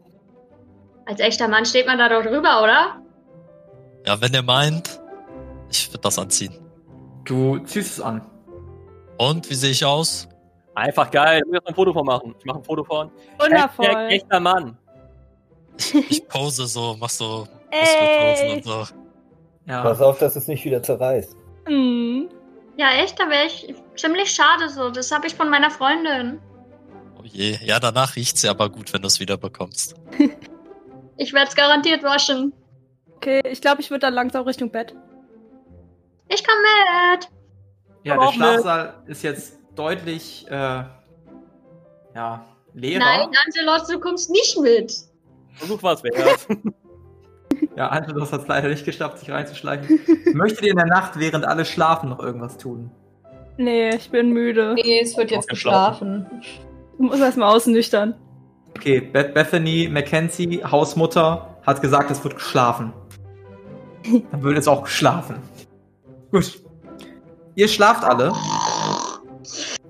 [1.06, 3.00] Als echter Mann steht man da doch drüber, oder?
[4.06, 5.00] Ja, wenn ihr meint,
[5.70, 6.54] ich würde das anziehen.
[7.24, 8.22] Du ziehst es an.
[9.18, 10.28] Und, wie sehe ich aus?
[10.74, 11.40] Einfach geil.
[11.40, 12.34] Du musst jetzt ein Foto von machen.
[12.38, 13.10] Ich mache ein Foto von.
[13.38, 13.86] Wundervoll.
[13.86, 14.76] Hashtag echter Mann.
[16.08, 18.86] Ich pose so, mach so Muskelposen und so.
[19.66, 19.82] Ja.
[19.82, 21.34] Pass auf, dass es nicht wieder zerreißt.
[21.68, 22.28] Mhm.
[22.76, 24.90] Ja, echt, da wäre ich ziemlich schade so.
[24.90, 26.38] Das habe ich von meiner Freundin.
[27.18, 27.58] Oh je.
[27.62, 29.96] Ja, danach riecht's ja aber gut, wenn du es wieder bekommst.
[31.16, 32.52] Ich werde es garantiert waschen.
[33.16, 34.94] Okay, ich glaube, ich würde dann langsam Richtung Bett.
[36.28, 36.58] Ich komme
[37.14, 37.28] mit.
[38.04, 38.46] Ja, Aber der auch mit.
[38.46, 40.84] Schlafsaal ist jetzt deutlich, äh,
[42.14, 43.04] ja, leerer.
[43.04, 44.92] Nein, Angelos, du kommst nicht mit.
[45.54, 46.46] Versuch was wert.
[47.76, 50.00] Ja, Angelos hat es leider nicht geschafft, sich reinzuschleichen.
[50.32, 52.90] Möchtet ihr in der Nacht, während alle schlafen, noch irgendwas tun?
[53.58, 54.74] Nee, ich bin müde.
[54.74, 56.26] Nee, es wird jetzt geschlafen.
[56.40, 56.42] geschlafen.
[56.42, 58.14] Ich muss erstmal ausnüchtern.
[58.74, 62.94] Okay, Beth Bethany Mackenzie, Hausmutter, hat gesagt, es wird geschlafen.
[64.30, 65.36] Dann wird es auch geschlafen.
[66.30, 66.62] Gut.
[67.54, 68.32] Ihr schlaft alle,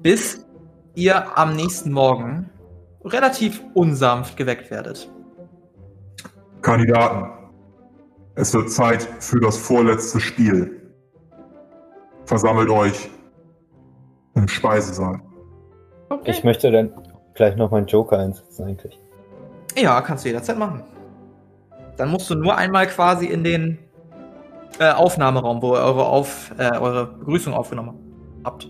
[0.02, 0.46] bis
[0.94, 2.48] ihr am nächsten Morgen
[3.04, 5.10] relativ unsanft geweckt werdet.
[6.62, 7.32] Kandidaten,
[8.34, 10.92] es wird Zeit für das vorletzte Spiel.
[12.24, 13.10] Versammelt euch
[14.34, 15.20] im Speisesaal.
[16.08, 16.30] Okay.
[16.30, 16.92] Ich möchte dann
[17.34, 19.00] gleich noch meinen Joker einsetzen, eigentlich.
[19.76, 20.82] Ja, kannst du jederzeit machen.
[21.96, 23.78] Dann musst du nur einmal quasi in den
[24.78, 27.94] äh, Aufnahmeraum, wo ihr eure, Auf, äh, eure Begrüßung aufgenommen
[28.44, 28.68] habt.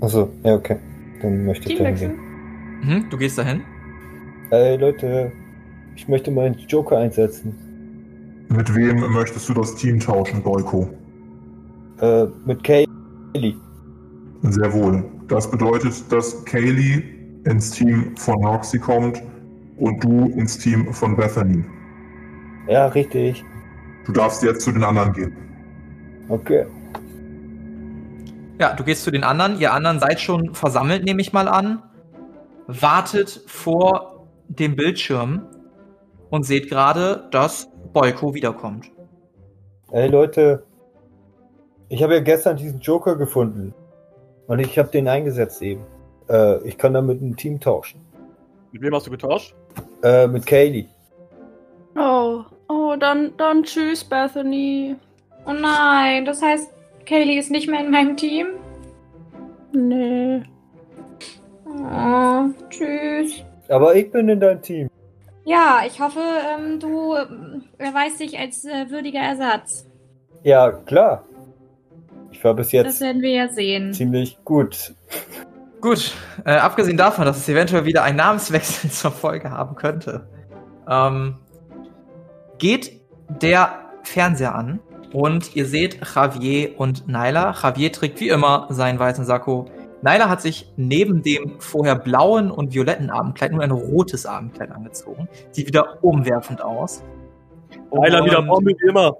[0.00, 0.76] Achso, ja, okay.
[1.22, 2.08] Dann möchte ich da Teamwechsel.
[2.10, 3.00] hingehen.
[3.04, 3.62] Mhm, du gehst dahin.
[4.50, 5.32] Hey Leute,
[5.96, 7.54] Ich möchte meinen Joker einsetzen.
[8.48, 10.88] Mit wem möchtest du das Team tauschen, Boyko?
[12.00, 13.54] Äh, mit Kaylee.
[14.42, 15.04] Sehr wohl.
[15.28, 17.02] Das bedeutet, dass Kaylee
[17.44, 19.22] ins Team von Roxy kommt
[19.78, 21.64] und du ins Team von Bethany.
[22.68, 23.44] Ja, richtig.
[24.04, 25.36] Du darfst jetzt zu den anderen gehen.
[26.28, 26.66] Okay.
[28.58, 29.58] Ja, du gehst zu den anderen.
[29.58, 31.82] Ihr anderen seid schon versammelt, nehme ich mal an.
[32.66, 35.42] Wartet vor dem Bildschirm
[36.30, 38.90] und seht gerade, dass Boyko wiederkommt.
[39.90, 40.64] Ey Leute,
[41.88, 43.74] ich habe ja gestern diesen Joker gefunden.
[44.46, 45.84] Und ich habe den eingesetzt eben.
[46.28, 48.00] Äh, ich kann damit ein Team tauschen.
[48.72, 49.54] Mit wem hast du getauscht?
[50.02, 50.86] Äh, mit Kaylee.
[51.96, 52.42] Oh,
[52.94, 54.96] oh, dann, dann tschüss, Bethany.
[55.46, 56.70] Oh nein, das heißt,
[57.06, 58.46] Kaylee ist nicht mehr in meinem Team?
[59.72, 60.42] Nee.
[61.66, 63.44] Oh, tschüss.
[63.68, 64.88] Aber ich bin in deinem Team.
[65.44, 67.14] Ja, ich hoffe, ähm, du
[67.78, 69.86] erweist dich als äh, würdiger Ersatz.
[70.42, 71.24] Ja, klar.
[72.30, 73.92] Ich war bis Das jetzt werden wir ja sehen.
[73.92, 74.94] ziemlich gut.
[75.80, 76.14] Gut,
[76.46, 80.26] äh, abgesehen davon, dass es eventuell wieder einen Namenswechsel zur Folge haben könnte,
[80.88, 81.36] ähm,
[82.58, 84.80] geht der Fernseher an
[85.12, 87.54] und ihr seht Javier und Nyla.
[87.62, 89.70] Javier trägt wie immer seinen weißen Sakko.
[90.02, 95.28] Nyla hat sich neben dem vorher blauen und violetten Abendkleid nur ein rotes Abendkleid angezogen.
[95.52, 97.02] Sieht wieder umwerfend aus.
[97.90, 99.16] Und- wieder Bombe wie immer.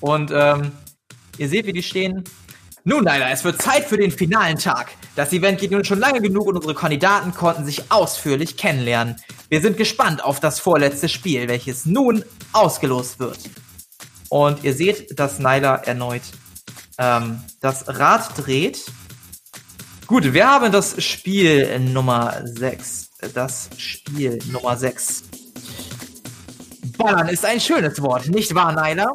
[0.00, 0.72] Und ähm,
[1.38, 2.22] ihr seht, wie die stehen.
[2.84, 4.88] Nun, leider, es wird Zeit für den finalen Tag.
[5.16, 9.16] Das Event geht nun schon lange genug und unsere Kandidaten konnten sich ausführlich kennenlernen.
[9.48, 13.38] Wir sind gespannt auf das vorletzte Spiel, welches nun ausgelost wird.
[14.28, 16.20] Und ihr seht, dass Nyla erneut
[16.98, 18.84] ähm, das Rad dreht.
[20.06, 23.08] Gut, wir haben das Spiel Nummer 6.
[23.32, 25.22] Das Spiel Nummer 6.
[26.98, 29.08] Ballern ist ein schönes Wort, nicht wahr, Nyla?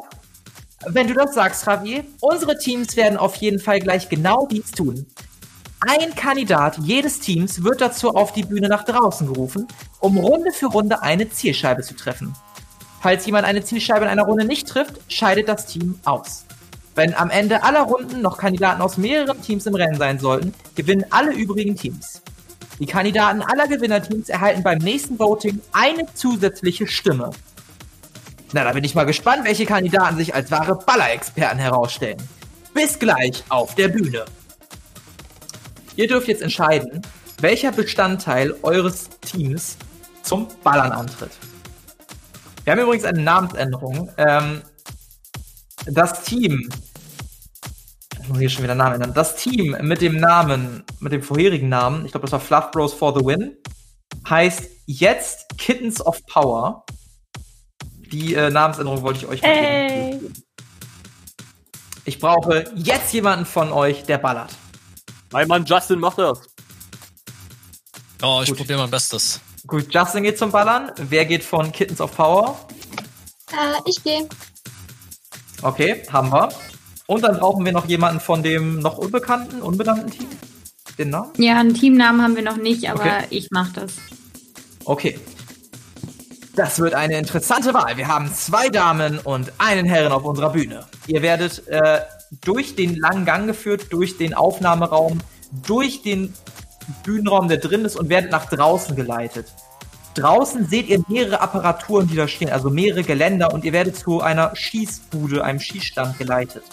[0.86, 5.06] Wenn du das sagst, Javier, unsere Teams werden auf jeden Fall gleich genau dies tun.
[5.84, 9.66] Ein Kandidat jedes Teams wird dazu auf die Bühne nach draußen gerufen,
[9.98, 12.36] um Runde für Runde eine Zielscheibe zu treffen.
[13.00, 16.44] Falls jemand eine Zielscheibe in einer Runde nicht trifft, scheidet das Team aus.
[16.94, 21.04] Wenn am Ende aller Runden noch Kandidaten aus mehreren Teams im Rennen sein sollten, gewinnen
[21.10, 22.22] alle übrigen Teams.
[22.78, 27.30] Die Kandidaten aller Gewinnerteams erhalten beim nächsten Voting eine zusätzliche Stimme.
[28.52, 32.22] Na, da bin ich mal gespannt, welche Kandidaten sich als wahre Ballerexperten herausstellen.
[32.72, 34.26] Bis gleich auf der Bühne.
[35.96, 37.02] Ihr dürft jetzt entscheiden,
[37.40, 39.76] welcher Bestandteil eures Teams
[40.22, 41.32] zum Ballern antritt.
[42.64, 44.10] Wir haben übrigens eine Namensänderung.
[44.16, 44.62] Ähm,
[45.86, 46.70] das Team,
[48.20, 49.12] ich muss hier schon wieder Namen ändern.
[49.14, 52.94] Das Team mit dem Namen, mit dem vorherigen Namen, ich glaube, das war Fluff Bros
[52.94, 53.56] for the Win,
[54.28, 56.84] heißt jetzt Kittens of Power.
[58.12, 60.14] Die äh, Namensänderung wollte ich euch Ey.
[60.14, 60.44] mitgeben.
[62.04, 64.50] Ich brauche jetzt jemanden von euch, der ballert.
[65.32, 66.40] Mein Mann Justin macht das.
[68.22, 69.40] Oh, ich probiere mein Bestes.
[69.66, 70.92] Gut, Justin geht zum Ballern.
[70.96, 72.58] Wer geht von Kittens of Power?
[73.50, 74.28] Äh, ich gehe.
[75.62, 76.48] Okay, haben wir.
[77.06, 80.28] Und dann brauchen wir noch jemanden von dem noch unbekannten, unbenannten Team.
[80.98, 81.30] Den Namen?
[81.38, 83.26] Ja, einen Teamnamen haben wir noch nicht, aber Okay.
[83.30, 83.92] ich mach das.
[84.84, 85.18] Okay.
[86.54, 87.96] Das wird eine interessante Wahl.
[87.96, 90.86] Wir haben zwei Damen und einen Herren auf unserer Bühne.
[91.06, 92.00] Ihr werdet äh,
[92.40, 95.20] durch den langen Gang geführt, durch den Aufnahmeraum,
[95.66, 96.32] durch den
[97.04, 99.46] Bühnenraum, der drin ist, und werdet nach draußen geleitet.
[100.14, 104.20] Draußen seht ihr mehrere Apparaturen, die da stehen, also mehrere Geländer, und ihr werdet zu
[104.20, 106.64] einer Schießbude, einem Schießstand geleitet.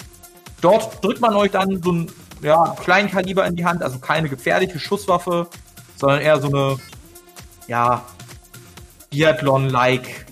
[0.61, 4.79] Dort drückt man euch dann so ein ja, Kleinkaliber in die Hand, also keine gefährliche
[4.79, 5.47] Schusswaffe,
[5.95, 6.77] sondern eher so eine,
[7.67, 8.05] ja,
[9.09, 10.25] Biathlon-like,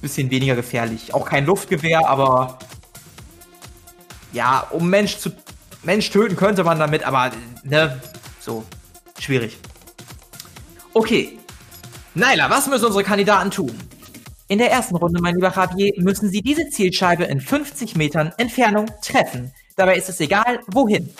[0.00, 1.14] bisschen weniger gefährlich.
[1.14, 2.58] Auch kein Luftgewehr, aber
[4.32, 5.30] ja, um Mensch zu
[5.82, 7.30] Mensch töten könnte man damit, aber
[7.62, 8.00] ne,
[8.40, 8.64] so
[9.18, 9.58] schwierig.
[10.94, 11.38] Okay.
[12.14, 13.78] Naila, was müssen unsere Kandidaten tun?
[14.48, 18.86] In der ersten Runde, mein lieber Javier, müssen sie diese Zielscheibe in 50 Metern Entfernung
[19.02, 19.52] treffen.
[19.76, 21.12] Dabei ist es egal, wohin.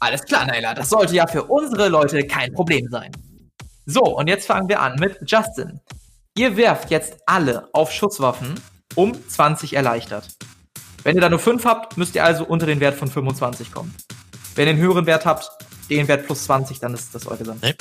[0.00, 3.12] Alles klar, Naila, das sollte ja für unsere Leute kein Problem sein.
[3.86, 5.80] So, und jetzt fangen wir an mit Justin.
[6.36, 8.54] Ihr werft jetzt alle auf Schusswaffen
[8.94, 10.28] um 20 erleichtert.
[11.04, 13.94] Wenn ihr da nur 5 habt, müsst ihr also unter den Wert von 25 kommen.
[14.54, 15.50] Wenn ihr einen höheren Wert habt,
[15.90, 17.58] den Wert plus 20, dann ist das eure Sache.
[17.62, 17.74] Nee.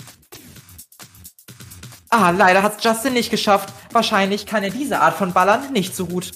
[2.10, 3.74] Ah, leider hat's Justin nicht geschafft.
[3.92, 6.32] Wahrscheinlich kann er diese Art von Ballern nicht so gut.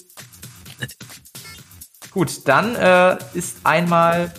[2.11, 4.31] Gut, dann äh, ist einmal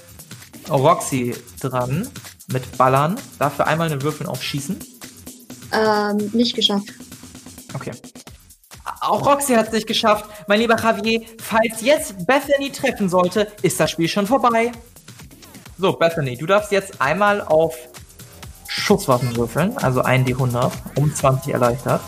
[0.70, 2.09] Roxy dran
[2.48, 3.16] mit Ballern.
[3.38, 4.78] Dafür einmal eine Würfeln auf Schießen.
[5.72, 6.88] Ähm, nicht geschafft.
[7.74, 7.92] Okay.
[9.01, 10.25] Auch Roxy hat es nicht geschafft.
[10.46, 14.72] Mein lieber Javier, falls jetzt Bethany treffen sollte, ist das Spiel schon vorbei.
[15.79, 17.77] So, Bethany, du darfst jetzt einmal auf
[18.68, 22.01] Schusswaffen würfeln, also 1d100, um 20 erleichtert.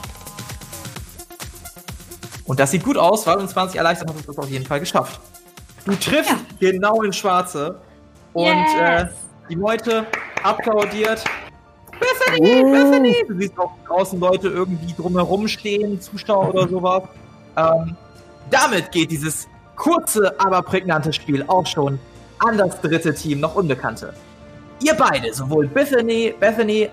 [2.45, 4.81] Und das sieht gut aus, weil um 20 erleichtert hast du es auf jeden Fall
[4.81, 5.21] geschafft.
[5.85, 7.81] Du triffst genau ins Schwarze
[8.33, 8.79] und Yes.
[8.79, 9.07] äh,
[9.51, 10.07] die Leute
[10.43, 11.25] applaudiert.
[12.01, 13.17] Bethany, Bethany!
[13.29, 17.03] Du siehst auch draußen Leute irgendwie drumherum stehen, Zuschauer oder sowas.
[17.57, 17.97] Ähm,
[18.51, 21.99] damit geht dieses kurze, aber prägnante Spiel auch schon
[22.41, 24.13] an das dritte Team, noch Unbekannte.
[24.83, 26.89] Ihr beide, sowohl Bethany, Bethany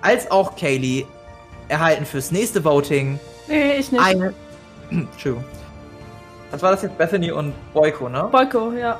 [0.00, 1.06] als auch Kaylee,
[1.68, 3.18] erhalten fürs nächste Voting
[3.48, 4.02] Nee, ich nicht.
[4.04, 4.34] eine.
[4.90, 5.44] Entschuldigung.
[6.50, 6.98] Was war das jetzt?
[6.98, 8.28] Bethany und Boyko, ne?
[8.30, 8.98] Boyko, ja.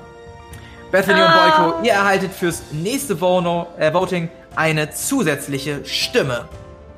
[0.90, 1.26] Bethany Ah.
[1.26, 6.48] und Boyko, ihr erhaltet fürs nächste Vono, äh, Voting eine zusätzliche Stimme,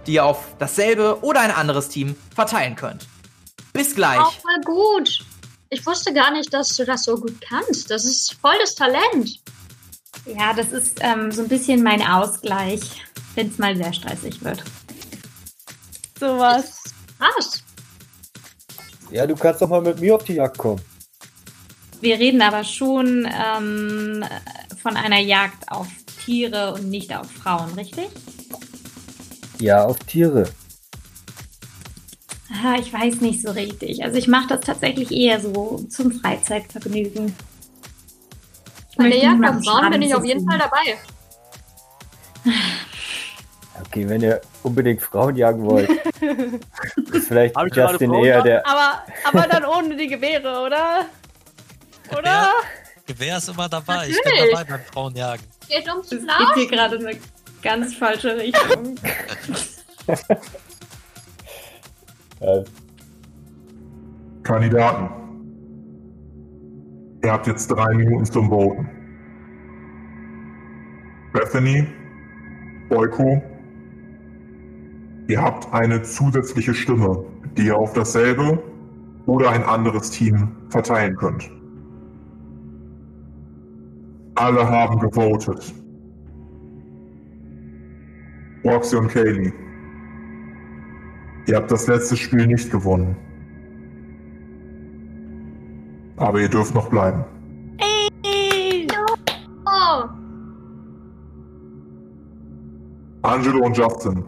[0.06, 3.06] die ihr auf dasselbe oder ein anderes Team verteilen könnt.
[3.72, 4.20] Bis gleich.
[4.20, 5.24] Auch voll gut.
[5.70, 7.90] Ich wusste gar nicht, dass du das so gut kannst.
[7.90, 9.40] Das ist voll das Talent.
[10.24, 12.80] Ja, das ist ähm, so ein bisschen mein Ausgleich,
[13.34, 14.62] wenn es mal sehr stressig wird.
[16.18, 16.82] Sowas.
[17.18, 17.62] Krass.
[19.10, 20.80] Ja, du kannst doch mal mit mir auf die Jagd kommen.
[22.00, 24.24] Wir reden aber schon ähm,
[24.82, 25.86] von einer Jagd auf
[26.26, 28.08] Tiere und nicht auf Frauen, richtig?
[29.60, 30.44] Ja, auf Tiere.
[32.50, 34.02] Ah, ich weiß nicht so richtig.
[34.02, 37.32] Also ich mache das tatsächlich eher so zum Freizeitvergnügen.
[38.90, 40.98] Ich Bei der Jagd auf Frauen bin ich auf jeden Fall dabei.
[43.86, 45.88] Okay, wenn ihr unbedingt Frauen jagen wollt,
[47.12, 48.66] ist vielleicht Hab Justin eher der.
[48.66, 51.06] Aber, aber dann ohne die Gewehre, oder?
[52.10, 52.20] Oder?
[52.20, 52.52] Gewehr,
[53.06, 54.08] Gewehr ist immer dabei.
[54.08, 54.52] Ich bin Natürlich.
[54.54, 55.46] dabei beim Frauenjagen.
[55.68, 56.34] Geht ums Das Blau.
[56.38, 57.18] geht hier gerade in eine
[57.62, 58.96] ganz falsche Richtung.
[62.40, 62.62] Äh,
[64.42, 65.08] Kandidaten.
[67.24, 68.86] Ihr habt jetzt drei Minuten zum Voten.
[71.32, 71.86] Bethany,
[72.90, 73.42] Boyko,
[75.28, 77.24] ihr habt eine zusätzliche Stimme,
[77.56, 78.62] die ihr auf dasselbe
[79.24, 81.50] oder ein anderes Team verteilen könnt.
[84.36, 85.74] Alle haben gewotet.
[88.64, 89.52] Roxy und Kaylee.
[91.46, 93.16] Ihr habt das letzte Spiel nicht gewonnen.
[96.18, 97.24] Aber ihr dürft noch bleiben.
[103.22, 104.22] Angelo und Justin.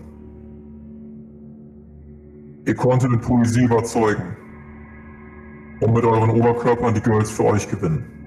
[2.66, 4.36] Ihr konntet mit Poesie überzeugen.
[5.80, 8.17] Und mit euren Oberkörpern die Girls für euch gewinnen.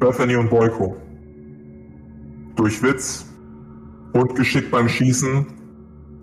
[0.00, 0.96] Bethany und Boyko.
[2.56, 3.26] Durch Witz
[4.14, 5.46] und Geschick beim Schießen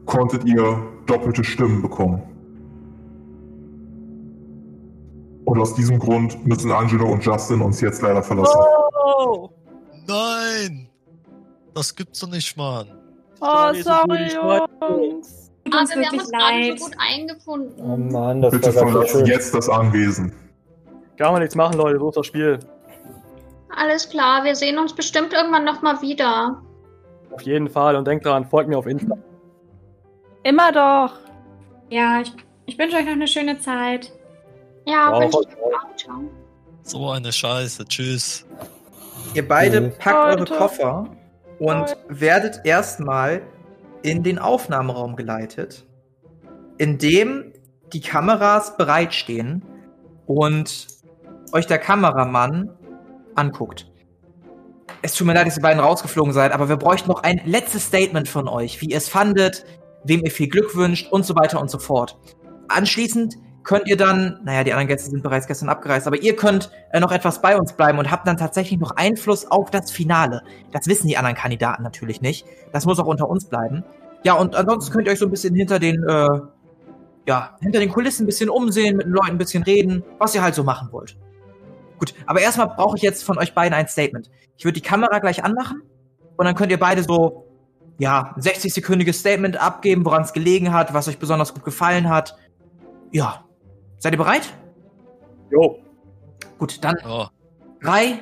[0.06, 2.22] konntet ihr doppelte Stimmen bekommen.
[5.46, 8.60] Und aus diesem Grund müssen Angelo und Justin uns jetzt leider verlassen.
[9.06, 9.50] Oh!
[10.08, 10.90] Nein!
[11.74, 12.88] Das gibt's doch nicht, Mann.
[13.40, 15.52] Oh, Sorry, Jungs.
[15.72, 17.74] Aber wir haben uns gerade so gut eingefunden.
[17.80, 18.72] oh Mann, das Bitte
[19.08, 19.26] schön.
[19.26, 20.34] jetzt das Anwesen.
[21.18, 22.00] Kann man nichts machen, Leute.
[22.00, 22.60] So ist das Spiel.
[23.76, 26.62] Alles klar, wir sehen uns bestimmt irgendwann nochmal wieder.
[27.32, 27.96] Auf jeden Fall.
[27.96, 29.18] Und denkt dran, folgt mir auf Insta.
[30.44, 31.14] Immer doch.
[31.90, 32.34] Ja, ich,
[32.66, 34.12] ich wünsche euch noch eine schöne Zeit.
[34.86, 35.96] Ja, Ja, wünsche ich auch.
[35.96, 36.22] Ciao.
[36.84, 37.86] So eine Scheiße.
[37.86, 38.46] Tschüss.
[39.34, 39.94] Ihr beide Mhm.
[40.00, 40.58] packt eure.
[40.58, 41.10] Koffer
[41.60, 41.98] und Leute.
[42.08, 43.42] werdet erstmal
[44.04, 45.86] in den Aufnahmeraum geleitet,
[46.78, 47.52] in dem
[47.92, 49.62] die Kameras bereitstehen
[50.26, 50.88] und
[51.52, 52.70] euch der Kameramann
[53.38, 53.92] anguckt.
[55.02, 57.86] Es tut mir leid, dass ihr beiden rausgeflogen seid, aber wir bräuchten noch ein letztes
[57.86, 59.66] Statement von euch, wie ihr es fandet,
[60.04, 62.18] wem ihr viel Glück wünscht und so weiter und so fort.
[62.68, 66.72] Anschließend könnt ihr dann, naja, die anderen Gäste sind bereits gestern abgereist, aber ihr könnt
[66.92, 70.42] äh, noch etwas bei uns bleiben und habt dann tatsächlich noch Einfluss auf das Finale.
[70.72, 72.46] Das wissen die anderen Kandidaten natürlich nicht.
[72.72, 73.84] Das muss auch unter uns bleiben.
[74.24, 76.40] Ja, und ansonsten könnt ihr euch so ein bisschen hinter den, äh,
[77.28, 80.42] ja, hinter den Kulissen ein bisschen umsehen, mit den Leuten ein bisschen reden, was ihr
[80.42, 81.18] halt so machen wollt.
[82.00, 84.30] Gut, aber erstmal brauche ich jetzt von euch beiden ein Statement.
[84.58, 85.82] Ich würde die Kamera gleich anmachen
[86.36, 87.46] und dann könnt ihr beide so,
[87.98, 92.36] ja, ein 60-sekündiges Statement abgeben, woran es gelegen hat, was euch besonders gut gefallen hat.
[93.12, 93.44] Ja.
[93.98, 94.54] Seid ihr bereit?
[95.52, 95.80] Jo.
[96.60, 97.32] Gut, dann Ja.
[97.82, 98.20] drei,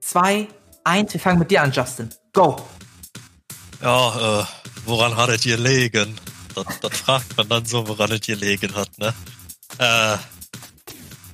[0.00, 0.48] zwei,
[0.82, 1.12] eins.
[1.12, 2.08] Wir fangen mit dir an, Justin.
[2.32, 2.56] Go.
[3.82, 4.44] Ja, äh,
[4.86, 6.16] woran hat es gelegen?
[6.54, 9.12] Das, das fragt man dann so, woran es gelegen hat, ne?
[9.78, 10.16] Äh,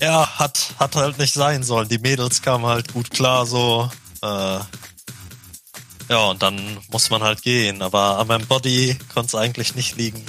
[0.02, 1.88] ja, hat, hat halt nicht sein sollen.
[1.88, 3.88] Die Mädels kamen halt gut klar, so.
[4.20, 4.58] Äh,
[6.08, 7.80] ja, und dann muss man halt gehen.
[7.82, 10.26] Aber an meinem Body konnte es eigentlich nicht liegen.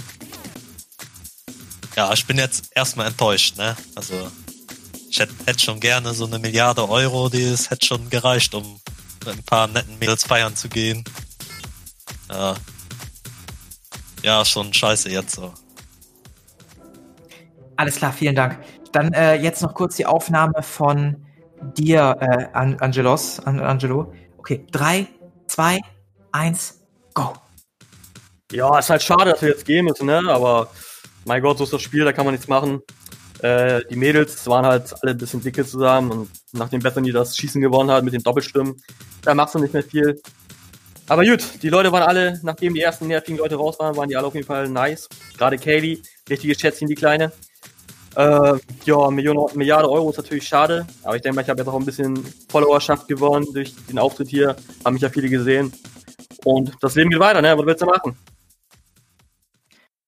[1.96, 3.76] Ja, ich bin jetzt erstmal enttäuscht, ne?
[3.96, 4.32] Also,
[5.10, 8.80] ich hätte hätt schon gerne so eine Milliarde Euro, die es hätte schon gereicht, um
[9.26, 11.04] mit ein paar netten Mädels feiern zu gehen.
[12.30, 12.56] Ja.
[14.22, 15.52] Ja, schon scheiße jetzt so.
[17.76, 18.60] Alles klar, vielen Dank.
[18.94, 21.26] Dann äh, jetzt noch kurz die Aufnahme von
[21.78, 24.14] dir, äh, An Angelos, An Angelo.
[24.38, 25.08] Okay, drei,
[25.48, 25.80] zwei,
[26.32, 27.34] eins, go.
[28.52, 30.22] Ja, ist halt schade, dass wir jetzt gehen müssen, ne?
[30.30, 30.70] Aber
[31.26, 32.82] mein Gott, so ist das Spiel, da kann man nichts machen.
[33.40, 37.62] Äh, die Mädels waren halt alle ein bisschen dicke zusammen und nachdem Bethany das Schießen
[37.62, 38.80] gewonnen hat mit den Doppelstimmen,
[39.24, 40.22] da machst du nicht mehr viel.
[41.10, 44.16] Aber gut, die Leute waren alle, nachdem die ersten nervigen Leute raus waren, waren die
[44.16, 45.10] alle auf jeden Fall nice.
[45.38, 47.32] Gerade Kaylee, richtiges Schätzchen, die Kleine.
[48.16, 51.68] Äh, ja, Million, Milliarde Euro ist natürlich schade, aber ich denke mal, ich habe jetzt
[51.68, 52.16] auch ein bisschen
[52.50, 54.56] Followerschaft gewonnen durch den Auftritt hier.
[54.86, 55.74] Haben mich ja viele gesehen.
[56.46, 57.58] Und das Leben geht weiter, ne?
[57.58, 58.18] Was willst du machen?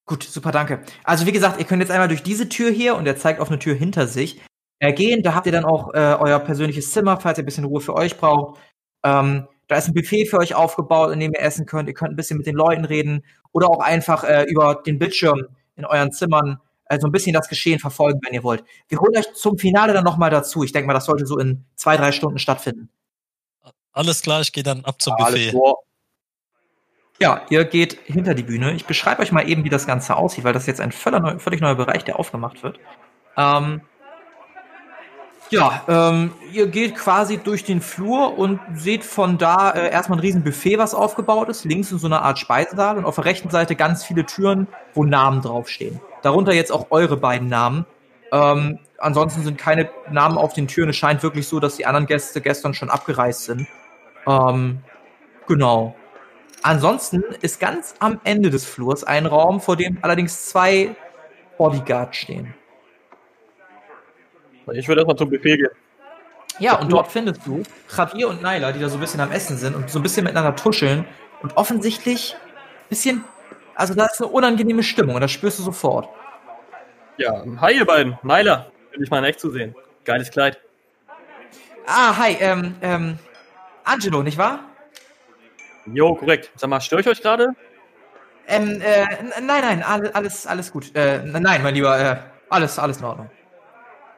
[0.05, 0.81] Gut, super, danke.
[1.03, 3.49] Also wie gesagt, ihr könnt jetzt einmal durch diese Tür hier und er zeigt auf
[3.49, 4.39] eine Tür hinter sich
[4.79, 5.23] äh, gehen.
[5.23, 7.95] Da habt ihr dann auch äh, euer persönliches Zimmer, falls ihr ein bisschen Ruhe für
[7.95, 8.59] euch braucht.
[9.03, 11.89] Ähm, da ist ein Buffet für euch aufgebaut, in dem ihr essen könnt.
[11.89, 15.47] Ihr könnt ein bisschen mit den Leuten reden oder auch einfach äh, über den Bildschirm
[15.75, 18.63] in euren Zimmern äh, so ein bisschen das Geschehen verfolgen, wenn ihr wollt.
[18.87, 20.63] Wir holen euch zum Finale dann nochmal dazu.
[20.63, 22.89] Ich denke mal, das sollte so in zwei, drei Stunden stattfinden.
[23.91, 25.75] Alles klar, ich gehe dann ab zum Alles Buffet.
[27.19, 28.73] Ja, ihr geht hinter die Bühne.
[28.73, 31.75] Ich beschreibe euch mal eben, wie das Ganze aussieht, weil das jetzt ein völlig neuer
[31.75, 32.77] Bereich, der aufgemacht wird.
[33.37, 33.81] Ähm,
[35.49, 40.21] ja, ähm, ihr geht quasi durch den Flur und seht von da äh, erstmal ein
[40.21, 41.65] riesen Buffet, was aufgebaut ist.
[41.65, 45.03] Links in so einer Art Speisesaal und auf der rechten Seite ganz viele Türen, wo
[45.03, 45.99] Namen draufstehen.
[46.21, 47.85] Darunter jetzt auch eure beiden Namen.
[48.31, 50.89] Ähm, ansonsten sind keine Namen auf den Türen.
[50.89, 53.67] Es scheint wirklich so, dass die anderen Gäste gestern schon abgereist sind.
[54.27, 54.79] Ähm,
[55.47, 55.95] genau.
[56.63, 60.95] Ansonsten ist ganz am Ende des Flurs ein Raum, vor dem allerdings zwei
[61.57, 62.55] Bodyguards stehen.
[64.73, 65.69] Ich würde erstmal zum Buffet gehen.
[66.59, 67.63] Ja, und dort findest du
[67.95, 70.23] Javier und Naila, die da so ein bisschen am Essen sind und so ein bisschen
[70.23, 71.05] miteinander tuscheln
[71.41, 73.23] und offensichtlich ein bisschen,
[73.75, 76.07] also da ist eine unangenehme Stimmung und das spürst du sofort.
[77.17, 78.17] Ja, hi ihr beiden.
[78.23, 79.75] Naila, bin ich mal in echt zu sehen.
[80.05, 80.59] Geiles Kleid.
[81.87, 83.19] Ah, hi, ähm, ähm,
[83.83, 84.59] Angelo, nicht wahr?
[85.93, 86.51] Jo, korrekt.
[86.55, 87.49] Sag mal, störe ich euch gerade?
[88.47, 89.05] Ähm, äh,
[89.41, 90.95] nein, nein, alle- alles, alles gut.
[90.95, 92.15] Äh, nein, mein Lieber, äh,
[92.49, 93.29] alles, alles in Ordnung.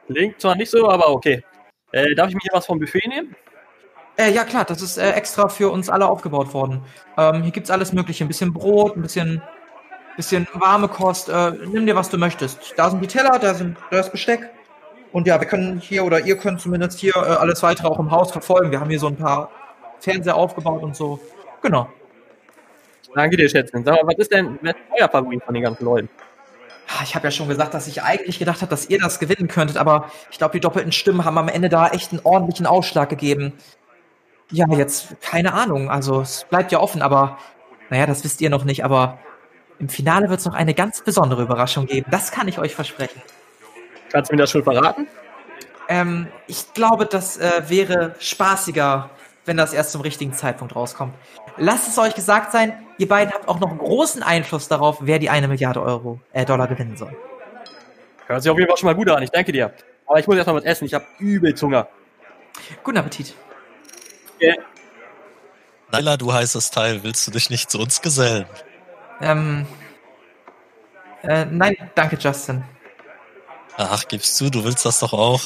[0.08, 1.44] Klingt zwar nicht so, aber okay.
[1.92, 3.34] Äh, darf ich mir hier was vom Buffet nehmen?
[4.16, 6.82] Äh, ja, klar, das ist äh, extra für uns alle aufgebaut worden.
[7.16, 8.24] Ähm, hier gibt's alles Mögliche.
[8.24, 9.42] Ein bisschen Brot, ein bisschen,
[10.16, 11.28] bisschen warme Kost.
[11.28, 12.74] Äh, nimm dir, was du möchtest.
[12.76, 14.50] Da sind die Teller, da, sind, da ist Besteck.
[15.12, 18.10] Und ja, wir können hier, oder ihr könnt zumindest hier äh, alles weitere auch im
[18.10, 18.70] Haus verfolgen.
[18.70, 19.50] Wir haben hier so ein paar
[20.00, 21.20] Fernseher aufgebaut und so.
[21.62, 21.88] Genau.
[23.14, 23.84] Danke dir, Schätzchen.
[23.84, 26.08] Sag mal, was ist denn wer ist euer Favorit von den ganzen Leuten?
[27.02, 29.76] Ich habe ja schon gesagt, dass ich eigentlich gedacht habe, dass ihr das gewinnen könntet,
[29.76, 33.52] aber ich glaube, die doppelten Stimmen haben am Ende da echt einen ordentlichen Ausschlag gegeben.
[34.50, 35.90] Ja, jetzt keine Ahnung.
[35.90, 37.38] Also es bleibt ja offen, aber
[37.90, 38.84] naja, das wisst ihr noch nicht.
[38.84, 39.18] Aber
[39.78, 42.10] im Finale wird es noch eine ganz besondere Überraschung geben.
[42.10, 43.20] Das kann ich euch versprechen.
[44.10, 45.06] Kannst du mir das schon verraten?
[45.88, 49.10] Ähm, ich glaube, das äh, wäre spaßiger,
[49.48, 51.14] wenn das erst zum richtigen Zeitpunkt rauskommt.
[51.56, 55.18] Lasst es euch gesagt sein, ihr beiden habt auch noch einen großen Einfluss darauf, wer
[55.18, 57.16] die eine Milliarde Euro, äh, Dollar gewinnen soll.
[58.26, 59.72] Hört sich auf jeden Fall schon mal gut an, ich danke dir.
[60.06, 61.88] Aber ich muss erstmal was essen, ich habe übelst Hunger.
[62.84, 63.34] Guten Appetit.
[65.90, 68.46] Naila, du heißes Teil, willst du dich nicht zu uns gesellen?
[69.20, 69.66] Ähm.
[71.22, 72.62] Äh, nein, danke, Justin.
[73.76, 75.40] Ach, gibst du, du willst das doch auch.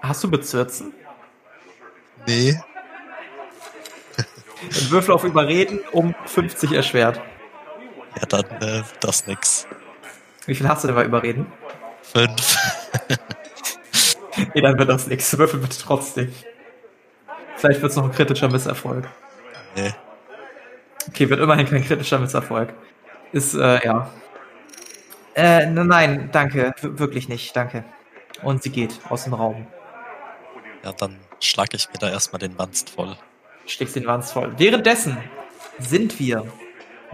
[0.00, 0.94] Hast du Bezirzen?
[2.26, 2.58] Nee.
[4.62, 7.20] Ein Würfel auf Überreden um 50 erschwert.
[8.16, 9.66] Ja, dann äh, das nix.
[10.46, 11.46] Wie viel hast du denn bei Überreden?
[12.02, 12.56] Fünf.
[14.54, 15.36] Nee, dann wird das nichts.
[15.36, 16.32] Würfel bitte trotzdem.
[17.56, 19.08] Vielleicht wird es noch ein kritischer Misserfolg.
[19.76, 19.92] Nee.
[21.08, 22.72] Okay, wird immerhin kein kritischer Misserfolg.
[23.32, 24.10] Ist, äh, ja.
[25.34, 26.72] Äh, nein, danke.
[26.80, 27.84] W wirklich nicht, danke.
[28.42, 29.66] Und sie geht aus dem Raum.
[30.82, 33.16] Ja, dann schlag ich mir da erstmal den Wanst voll.
[33.70, 34.52] Schlägst den Wanz voll.
[34.58, 35.16] Währenddessen
[35.78, 36.44] sind wir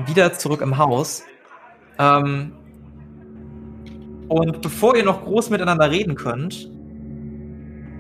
[0.07, 1.23] wieder zurück im Haus.
[1.99, 2.53] Ähm,
[4.29, 6.71] und bevor ihr noch groß miteinander reden könnt,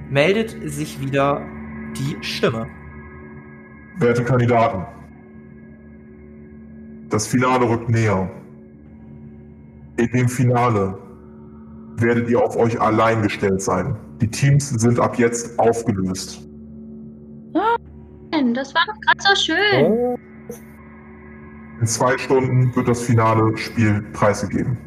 [0.08, 1.42] meldet sich wieder
[1.98, 2.66] die Stimme.
[3.98, 4.86] Werte Kandidaten,
[7.10, 8.30] das Finale rückt näher.
[9.98, 10.98] In dem Finale
[11.98, 13.96] werdet ihr auf euch allein gestellt sein.
[14.22, 16.46] Die Teams sind ab jetzt aufgelöst.
[18.54, 20.18] Das war doch gerade so schön.
[21.80, 24.78] In zwei Stunden wird das finale Spiel preisgegeben.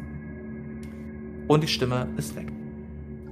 [1.48, 2.46] und die Stimme ist weg.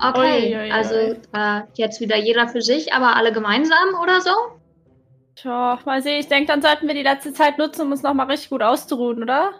[0.00, 0.70] Okay, Uiuiui.
[0.72, 4.30] also äh, jetzt wieder jeder für sich, aber alle gemeinsam oder so?
[5.36, 8.26] Tja, mal sehen, ich denke, dann sollten wir die letzte Zeit nutzen, um uns nochmal
[8.26, 9.52] richtig gut auszuruhen, oder?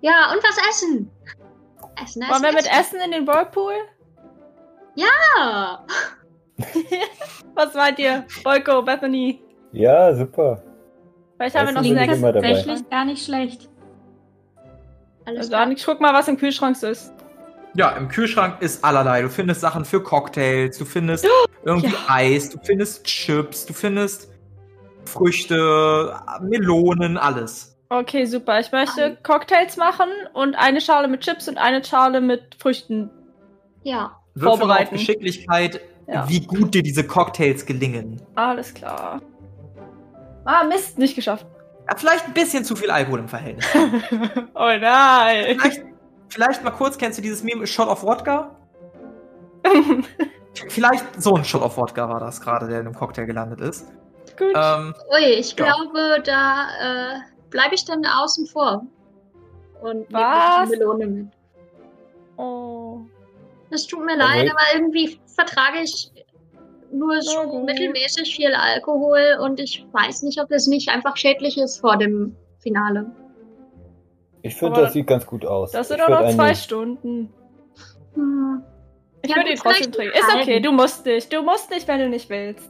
[0.00, 1.10] Ja, und was essen?
[2.02, 3.74] Essen, essen, Wollen wir mit Essen in den Whirlpool?
[4.94, 5.84] Ja.
[7.54, 8.24] Was meint ihr?
[8.42, 9.40] Boyko, Bethany?
[9.72, 10.62] Ja, super.
[11.36, 12.32] Vielleicht haben wir noch dabei.
[12.32, 13.68] Tatsächlich gar nicht schlecht.
[15.24, 17.12] Alles Also, ich guck mal, was im Kühlschrank ist.
[17.74, 19.22] Ja, im Kühlschrank ist allerlei.
[19.22, 21.26] Du findest Sachen für Cocktails, du findest
[21.64, 24.30] irgendwie Eis, du findest Chips, du findest
[25.04, 27.76] Früchte, Melonen, alles.
[27.88, 28.60] Okay, super.
[28.60, 33.10] Ich möchte Cocktails machen und eine Schale mit Chips und eine Schale mit Früchten.
[33.82, 34.16] Ja.
[34.34, 34.96] Würfel mal auf Vorbereiten.
[34.96, 36.28] Geschicklichkeit, Ja.
[36.28, 38.20] wie gut dir diese Cocktails gelingen.
[38.34, 39.20] Alles klar.
[40.44, 41.46] Ah, Mist, nicht geschafft.
[41.88, 43.66] Ja, vielleicht ein bisschen zu viel Alkohol im Verhältnis.
[44.54, 45.58] oh nein.
[45.58, 45.84] Vielleicht,
[46.28, 48.56] vielleicht mal kurz, kennst du dieses Meme Shot of Wodka?
[50.68, 53.86] Vielleicht so ein Shot of Wodka war das gerade, der in einem Cocktail gelandet ist.
[54.36, 54.52] Gut.
[54.54, 55.64] Ähm, Ui, ich Ja.
[55.64, 57.18] glaube, da äh,
[57.50, 58.84] bleibe ich dann außen vor.
[59.80, 60.68] Und Was?
[60.70, 61.26] die Melone mit.
[62.36, 63.00] oh.
[63.72, 66.10] Es tut mir leid, aber irgendwie vertrage ich
[66.92, 71.80] nur so mittelmäßig viel Alkohol und ich weiß nicht, ob das nicht einfach schädlich ist
[71.80, 73.10] vor dem Finale.
[74.42, 75.70] Ich finde, das sieht ganz gut aus.
[75.70, 76.54] Das sind doch noch zwei.
[76.54, 77.32] Stunden.
[78.14, 78.62] Hm.
[79.22, 80.18] Ich Ja, würde ihn trotzdem trinken.
[80.18, 80.62] Ist okay, halben.
[80.64, 81.32] du musst nicht.
[81.32, 82.68] Du musst nicht, wenn du nicht willst.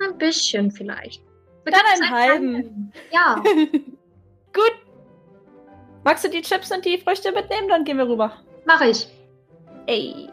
[0.00, 1.22] Ein bisschen vielleicht.
[1.64, 2.52] Wir Dann können einen halben.
[2.54, 2.92] teilen.
[3.10, 3.42] Ja,
[4.54, 4.72] Gut.
[6.04, 7.68] Magst du die Chips und die Früchte mitnehmen?
[7.68, 8.32] Dann gehen wir rüber.
[8.64, 9.08] mache ich.
[9.88, 10.28] Ey.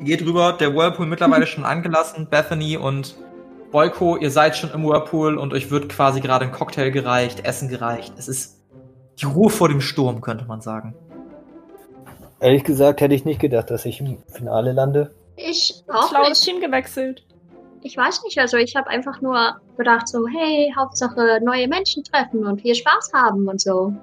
[0.00, 2.28] geht rüber, der Whirlpool mittlerweile schon angelassen.
[2.28, 3.16] Bethany und
[3.70, 7.68] Boyko, ihr seid schon im Whirlpool und euch wird quasi gerade ein Cocktail gereicht, Essen
[7.68, 8.12] gereicht.
[8.18, 8.62] Es ist
[9.20, 10.94] die Ruhe vor dem Sturm, könnte man sagen.
[12.40, 15.14] Ehrlich gesagt hätte ich nicht gedacht, dass ich im Finale lande.
[15.36, 16.42] Ich auch Schlaues nicht.
[16.42, 17.24] Team gewechselt.
[17.82, 22.44] Ich weiß nicht, also ich habe einfach nur gedacht so, hey, Hauptsache neue Menschen treffen
[22.46, 23.94] und viel Spaß haben und so.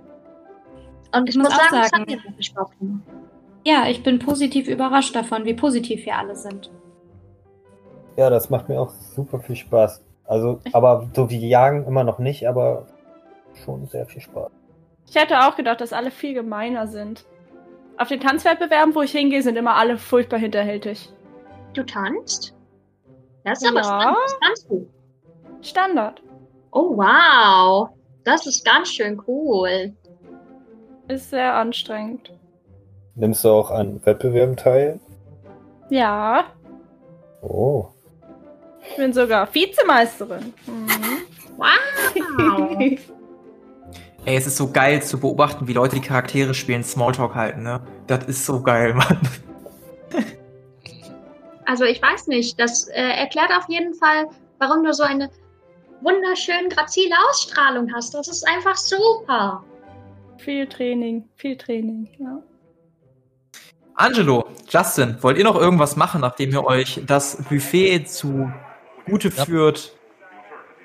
[1.14, 3.02] Und ich, Ich muss muss auch sagen, es hat sagen- mir wirklich Spaß gemacht.
[3.66, 6.72] Ja, ich bin positiv überrascht davon, wie positiv wir alle sind.
[8.16, 10.01] Ja, das macht mir auch super viel Spaß.
[10.26, 12.86] Also, aber so wie Jagen immer noch nicht, aber
[13.66, 14.51] schon sehr viel Spaß.
[15.10, 17.26] Ich hätte auch gedacht, dass alle viel gemeiner sind.
[17.97, 21.10] Auf den Tanzwettbewerben, wo ich hingehe, sind immer alle furchtbar hinterhältig.
[21.74, 22.55] Du tanzt?
[23.43, 23.84] Das ist aber Ja.
[23.84, 24.18] spannend.
[24.24, 24.88] Was tanzt du?
[25.62, 26.22] Standard.
[26.72, 27.89] Oh, wow.
[28.24, 29.93] Das ist ganz schön cool.
[31.07, 32.32] Ist sehr anstrengend.
[33.20, 34.99] Nimmst du auch an Wettbewerben teil?
[35.89, 36.45] Ja,
[37.41, 37.88] Oh.
[38.89, 40.53] ich bin sogar Vizemeisterin.
[40.65, 40.88] Mhm.
[41.57, 42.80] Wow.
[44.26, 47.82] Ey, es ist so geil zu beobachten, wie Leute die Charaktere spielen, Smalltalk halten, ne?
[48.07, 49.20] Das ist so geil, Mann.
[51.65, 55.30] Also ich weiß nicht, das äh, erklärt auf jeden Fall, warum du so eine
[56.01, 58.13] wunderschön grazile Ausstrahlung hast.
[58.13, 59.63] Das ist einfach super.
[60.38, 62.09] viel Training, viel Training.
[62.17, 62.41] Ja.
[64.00, 68.50] Angelo, Justin, wollt ihr noch irgendwas machen, nachdem ihr euch das Buffet zu
[69.06, 69.43] Gute Ja.
[69.43, 69.91] führt?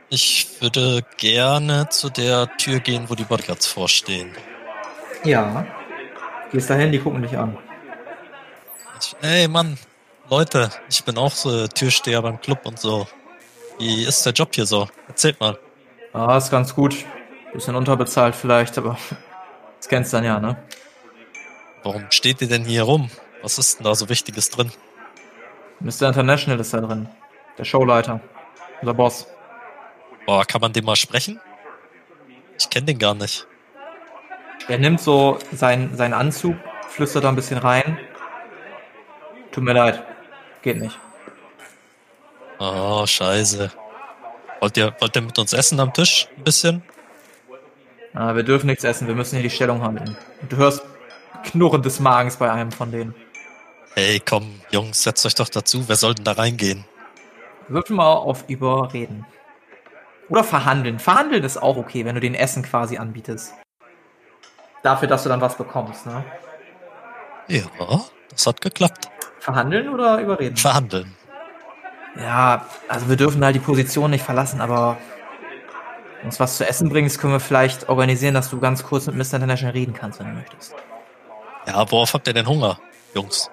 [0.08, 4.32] Ich würde gerne zu der Tür gehen, wo die Bodyguards vorstehen.
[5.24, 5.64] Ja.
[6.50, 7.56] Gehst dahin, die gucken dich an.
[9.00, 9.78] Ich, ey Mann,
[10.28, 13.06] Leute, ich bin auch so Türsteher beim Club und so.
[13.78, 14.88] Wie ist der Job hier so?
[15.06, 15.56] Erzählt mal.
[16.12, 16.96] Ah, ist ganz gut.
[17.52, 18.98] Bisschen unterbezahlt vielleicht, aber
[19.78, 20.56] das kennst du dann ja, ne?
[21.84, 23.10] Warum steht ihr denn hier rum?
[23.42, 24.72] Was ist denn da so Wichtiges drin?
[25.80, 26.08] Mr.
[26.08, 27.08] International ist da drin.
[27.58, 28.20] Der Showleiter.
[28.80, 29.26] Unser Boss.
[30.26, 31.38] Boah, kann man den mal sprechen?
[32.58, 33.46] Ich kenne den gar nicht.
[34.66, 36.56] Er nimmt so seinen, seinen Anzug,
[36.88, 37.98] flüstert da ein bisschen rein.
[39.52, 40.02] Tut mir leid.
[40.62, 40.98] Geht nicht.
[42.58, 43.70] Oh, scheiße.
[44.60, 46.28] Wollt ihr, wollt ihr mit uns essen am Tisch?
[46.38, 46.82] Ein bisschen?
[48.14, 50.16] Ah, wir dürfen nichts essen, wir müssen hier die Stellung halten.
[50.40, 50.83] Und du hörst
[51.54, 53.14] Knurren des Magens bei einem von denen.
[53.94, 55.84] Hey, komm, Jungs, setzt euch doch dazu.
[55.86, 56.84] Wer soll denn da reingehen?
[57.68, 59.24] Würfel mal auf Überreden.
[60.28, 60.98] Oder verhandeln.
[60.98, 63.54] Verhandeln ist auch okay, wenn du den Essen quasi anbietest.
[64.82, 66.24] Dafür, dass du dann was bekommst, ne?
[67.46, 67.62] Ja,
[68.30, 69.08] das hat geklappt.
[69.38, 70.56] Verhandeln oder überreden?
[70.56, 71.14] Verhandeln.
[72.16, 74.98] Ja, also wir dürfen halt die Position nicht verlassen, aber
[76.18, 79.14] wenn uns was zu essen bringst, können wir vielleicht organisieren, dass du ganz kurz mit
[79.14, 79.34] Mr.
[79.34, 80.74] International reden kannst, wenn du möchtest.
[81.66, 82.78] Ja, worauf habt ihr denn Hunger,
[83.14, 83.50] Jungs?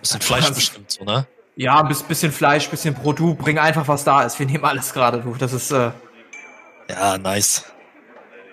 [0.00, 1.26] Bisschen Fleisch kannst- bestimmt, so, ne?
[1.56, 4.38] Ja, bis bisschen Fleisch, bisschen Brot, du bring einfach was da ist.
[4.38, 5.34] Wir nehmen alles gerade, du.
[5.34, 5.90] Das ist äh,
[6.88, 7.64] Ja, nice.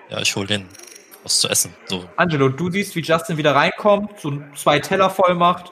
[0.09, 0.67] Ja, ich hol den
[1.23, 1.73] was zu essen.
[1.85, 5.71] So, Angelo, du siehst, wie Justin wieder reinkommt, so zwei Teller voll macht.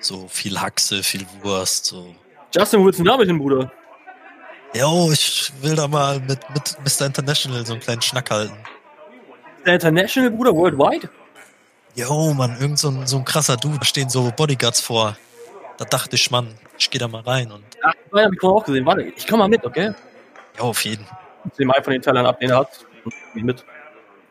[0.00, 2.14] so viel Haxe, viel Wurst, so.
[2.54, 3.70] Justin, wo willst du denn damit hin, Bruder?
[4.74, 7.06] Jo, ich will da mal mit, mit Mr.
[7.06, 8.56] International so einen kleinen Schnack halten.
[9.66, 11.08] Der International, Bruder, worldwide?
[11.98, 15.16] Jo, Mann, irgend so ein, so ein krasser Dude, da stehen so Bodyguards vor.
[15.78, 16.46] Da dachte ich, Mann,
[16.78, 18.86] ich gehe da mal rein und, Ach, das hab ich vorhin auch gesehen.
[18.86, 19.92] Warte, ich komm mal mit, okay?
[20.56, 21.04] ja, auf jeden.
[21.52, 22.86] Ich nehme einen von den Tellern ab, den er hat.
[23.34, 23.64] Und mit.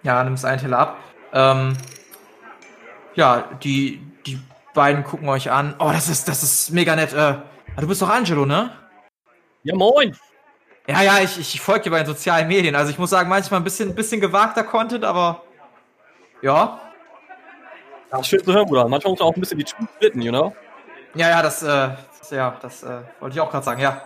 [0.02, 0.98] Ja, nimmst einen Teller ab.
[1.34, 1.76] Ähm,
[3.16, 4.40] ja, die, die
[4.74, 5.76] beiden gucken euch an.
[5.80, 7.12] Oh, das ist, das ist mega nett.
[7.12, 7.36] Äh,
[7.82, 8.72] du bist doch Angelo, ne?
[9.64, 10.16] Ja, moin!
[10.88, 12.76] Ja, ja, ich, ich folge dir bei den sozialen Medien.
[12.76, 15.44] Also ich muss sagen, manchmal ein bisschen, bisschen gewagter Content, aber
[16.42, 16.80] ja.
[18.10, 18.88] Das ist schön zu hören, Bruder.
[18.88, 20.56] Manchmal muss man auch ein bisschen die Truth splitten, you know?
[21.16, 21.90] Ja, ja, das, äh,
[22.20, 24.02] das ja, das äh, wollte ich auch gerade sagen, ja.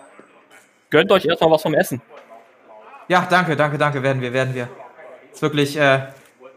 [0.90, 2.02] Gönnt euch erstmal was vom Essen.
[3.08, 4.70] Ja, danke, danke, danke, werden wir, werden wir.
[5.32, 6.08] Ist wirklich äh,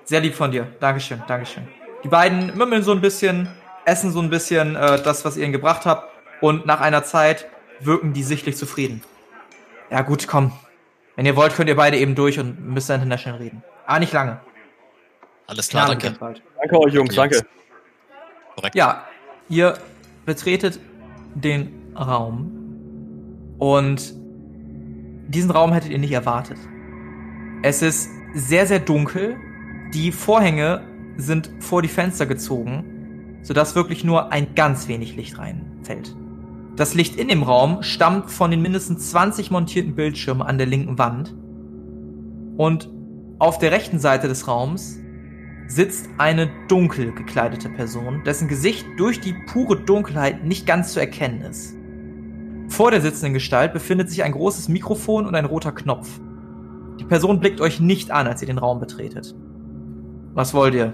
[0.05, 0.66] sehr lieb von dir.
[0.80, 1.68] Dankeschön, Dankeschön.
[2.03, 3.49] Die beiden mümmeln so ein bisschen,
[3.84, 7.47] essen so ein bisschen äh, das, was ihr ihnen gebracht habt und nach einer Zeit
[7.80, 9.03] wirken die sichtlich zufrieden.
[9.90, 10.53] Ja gut, komm.
[11.16, 12.97] Wenn ihr wollt, könnt ihr beide eben durch und Mr.
[12.97, 13.62] International reden.
[13.86, 14.40] Ah, nicht lange.
[15.47, 16.14] Alles klar, danke.
[16.18, 17.40] Danke euch, Jungs, danke.
[18.55, 18.74] Korrekt.
[18.74, 19.05] Ja,
[19.49, 19.78] ihr
[20.24, 20.80] betretet
[21.34, 24.14] den Raum und
[25.28, 26.59] diesen Raum hättet ihr nicht erwartet.
[27.62, 29.36] Es ist sehr, sehr dunkel.
[29.92, 30.82] Die Vorhänge
[31.16, 36.14] sind vor die Fenster gezogen, sodass wirklich nur ein ganz wenig Licht reinfällt.
[36.76, 40.99] Das Licht in dem Raum stammt von den mindestens 20 montierten Bildschirmen an der linken
[40.99, 41.34] Wand.
[42.57, 42.88] Und
[43.38, 44.99] auf der rechten Seite des Raums
[45.66, 51.40] sitzt eine dunkel gekleidete Person, dessen Gesicht durch die pure Dunkelheit nicht ganz zu erkennen
[51.42, 51.74] ist.
[52.68, 56.20] Vor der sitzenden Gestalt befindet sich ein großes Mikrofon und ein roter Knopf.
[56.98, 59.34] Die Person blickt euch nicht an, als ihr den Raum betretet.
[60.34, 60.92] Was wollt ihr?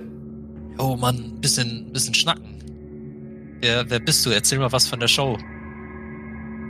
[0.79, 3.59] Jo, Mann, bisschen, bisschen schnacken.
[3.61, 4.31] Wer, wer bist du?
[4.31, 5.37] Erzähl mal was von der Show.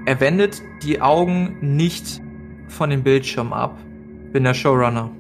[0.07, 2.21] Er wendet die Augen nicht
[2.69, 3.79] von dem Bildschirm ab.
[4.33, 5.11] Bin der Showrunner.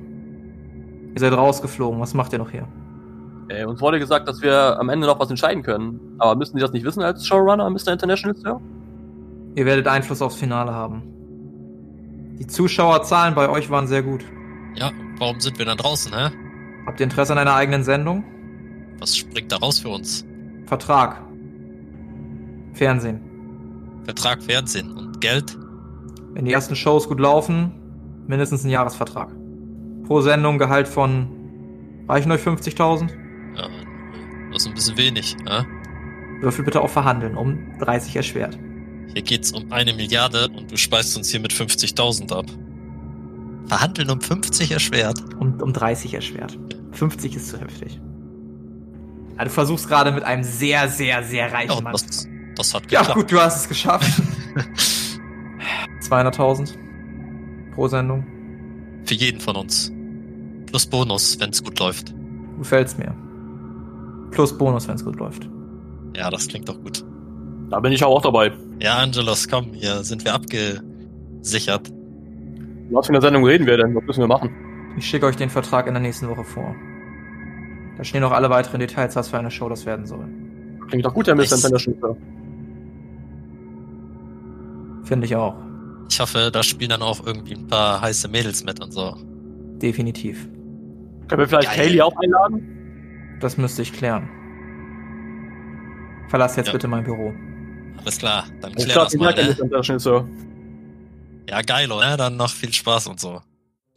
[1.20, 2.00] Ihr seid rausgeflogen.
[2.00, 2.66] Was macht ihr noch hier?
[3.48, 6.00] Ey, uns wurde gesagt, dass wir am Ende noch was entscheiden können.
[6.18, 7.88] Aber müssen Sie das nicht wissen als Showrunner, Mr.
[7.92, 8.60] International Sir?
[9.54, 11.02] Ihr werdet Einfluss aufs Finale haben.
[12.38, 14.24] Die Zuschauerzahlen bei euch waren sehr gut.
[14.76, 16.30] Ja, warum sind wir dann draußen, hä?
[16.86, 18.24] Habt ihr Interesse an einer eigenen Sendung?
[18.98, 20.24] Was springt da raus für uns?
[20.64, 21.20] Vertrag.
[22.72, 23.20] Fernsehen.
[24.04, 25.58] Vertrag, Fernsehen und Geld?
[26.32, 27.72] Wenn die ersten Shows gut laufen,
[28.26, 29.28] mindestens ein Jahresvertrag.
[30.10, 31.28] Pro Sendung Gehalt von.
[32.08, 33.10] Reichen euch 50.000?
[33.56, 33.68] Ja,
[34.52, 35.62] das ist ein bisschen wenig, hä?
[36.40, 38.58] Würfel bitte auf Verhandeln, um 30 erschwert.
[39.14, 42.46] Hier geht's um eine Milliarde und du speist uns hier mit 50.000 ab.
[43.66, 45.22] Verhandeln um 50 erschwert.
[45.38, 46.58] Um, um 30 erschwert.
[46.90, 48.00] 50 ist zu heftig.
[49.38, 51.92] Ja, du versuchst gerade mit einem sehr, sehr, sehr reichen Ja, Mann.
[51.92, 53.20] das, das hat Ja, geklappt.
[53.20, 54.10] gut, du hast es geschafft.
[56.02, 56.74] 200.000
[57.76, 58.26] pro Sendung.
[59.04, 59.92] Für jeden von uns.
[60.70, 62.14] Plus Bonus, wenn's gut läuft.
[62.58, 63.14] Gefällt's mir.
[64.30, 65.48] Plus Bonus, wenn es gut läuft.
[66.16, 67.04] Ja, das klingt doch gut.
[67.70, 68.52] Da bin ich auch dabei.
[68.80, 71.90] Ja, Angelos, komm, hier sind wir abgesichert.
[72.90, 73.94] Was für eine Sendung reden wir denn?
[73.94, 74.50] Was müssen wir machen?
[74.96, 76.74] Ich schicke euch den Vertrag in der nächsten Woche vor.
[77.96, 80.26] Da stehen noch alle weiteren Details, was für eine Show das werden soll.
[80.88, 81.52] Klingt doch gut, Herr Mr.
[81.52, 82.16] International.
[85.04, 85.54] Finde ich auch.
[86.08, 89.16] Ich hoffe, da spielen dann auch irgendwie ein paar heiße Mädels mit und so.
[89.80, 90.48] Definitiv.
[91.30, 91.86] Können wir vielleicht Geil.
[91.86, 93.38] Kaylee auch einladen?
[93.40, 94.28] Das müsste ich klären.
[96.28, 96.72] Verlass jetzt Ja.
[96.72, 97.32] bitte mein Büro.
[97.98, 99.98] Alles klar, dann klär klar, das mal, ne?
[100.00, 100.28] Sir.
[101.48, 102.16] Ja, geil, oder?
[102.16, 103.40] Dann noch viel Spaß und so.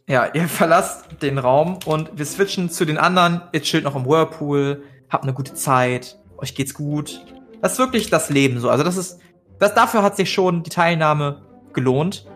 [0.08, 3.40] Ja, ihr verlasst den Raum und wir switchen zu den anderen.
[3.52, 7.24] Ihr chillt noch im Whirlpool, habt eine gute Zeit, euch geht's gut.
[7.62, 8.70] Das ist wirklich das Leben so.
[8.70, 9.18] Also das ist,
[9.58, 12.26] das, dafür hat sich schon die Teilnahme gelohnt.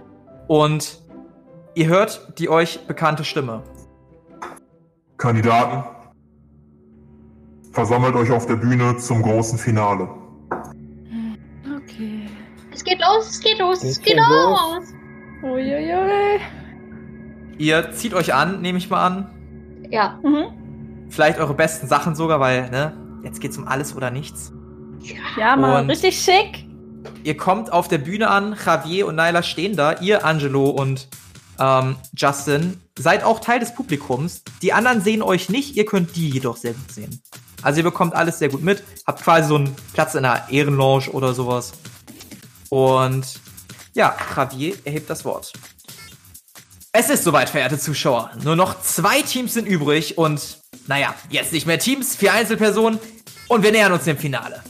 [0.49, 0.99] Und
[1.75, 3.63] ihr hört die euch bekannte Stimme.
[5.19, 5.83] Kandidaten,
[7.73, 10.09] versammelt euch auf der Bühne zum großen Finale.
[11.77, 12.27] Okay.
[12.73, 14.95] Es geht los, es geht los, es geht los.
[15.43, 16.41] Uiuiui.
[17.59, 19.27] Ihr zieht euch an, nehme ich mal an.
[19.91, 20.19] Ja.
[20.23, 21.07] Mhm.
[21.11, 22.93] Vielleicht eure besten Sachen sogar, weil, ne,
[23.25, 24.53] jetzt geht's um alles oder nichts.
[25.37, 26.65] Ja, Mann, Und- richtig schick.
[27.25, 31.09] Ihr kommt auf der Bühne an, Javier und Naila stehen da, ihr, Angelo und
[31.59, 34.43] ähm, Justin, seid auch Teil des Publikums.
[34.63, 37.23] Die anderen sehen euch nicht, ihr könnt die jedoch sehr gut sehen.
[37.63, 41.11] Also ihr bekommt alles sehr gut mit, habt quasi so einen Platz in einer Ehrenlounge
[41.11, 41.73] oder sowas.
[42.69, 43.27] Und
[43.95, 45.53] ja, Javier erhebt das Wort.
[46.93, 48.31] Es ist soweit, verehrte Zuschauer.
[48.43, 52.99] Nur noch zwei Teams sind übrig und, naja, jetzt nicht mehr Teams, vier Einzelpersonen
[53.49, 54.63] und wir nähern uns dem Finale.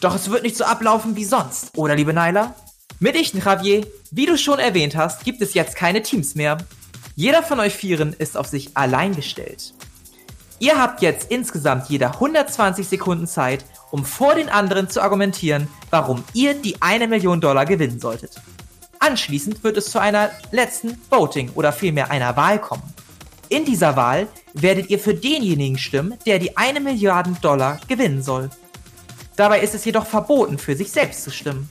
[0.00, 2.54] Doch es wird nicht so ablaufen wie sonst, oder liebe Nyla?
[2.98, 6.56] Mitnichten, Javier, wie du schon erwähnt hast, gibt es jetzt keine Teams mehr.
[7.14, 9.74] Jeder von euch Vieren ist auf sich allein gestellt.
[10.60, 16.24] Ihr habt jetzt insgesamt jeder 120 Sekunden Zeit, um vor den anderen zu argumentieren, warum
[16.32, 18.40] ihr die eine Million Dollar gewinnen solltet.
[18.98, 22.94] Anschließend wird es zu einer letzten Voting oder vielmehr einer Wahl kommen.
[23.50, 28.48] In dieser Wahl werdet ihr für denjenigen stimmen, der die eine Milliarde Dollar gewinnen soll.
[29.36, 31.68] Dabei ist es jedoch verboten, für sich selbst zu stimmen.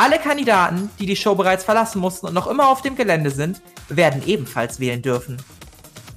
[0.00, 3.60] Alle Kandidaten, die die Show bereits verlassen mussten und noch immer auf dem Gelände sind,
[3.90, 5.36] werden ebenfalls wählen dürfen.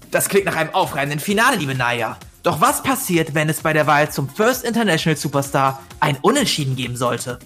[0.10, 2.18] Das klingt nach einem aufreibenden Finale, liebe Naya.
[2.44, 6.96] Doch was passiert, wenn es bei der Wahl zum First International Superstar ein Unentschieden geben
[6.96, 7.40] sollte?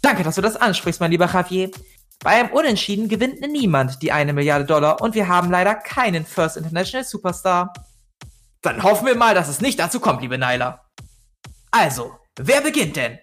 [0.00, 1.70] Danke, dass du das ansprichst, mein lieber Javier.
[2.20, 6.56] Bei einem Unentschieden gewinnt niemand die eine Milliarde Dollar und wir haben leider keinen First
[6.56, 7.74] International Superstar.
[8.62, 10.80] Dann hoffen wir mal, dass es nicht dazu kommt, liebe Nyla.
[11.70, 13.18] Also, wer beginnt denn?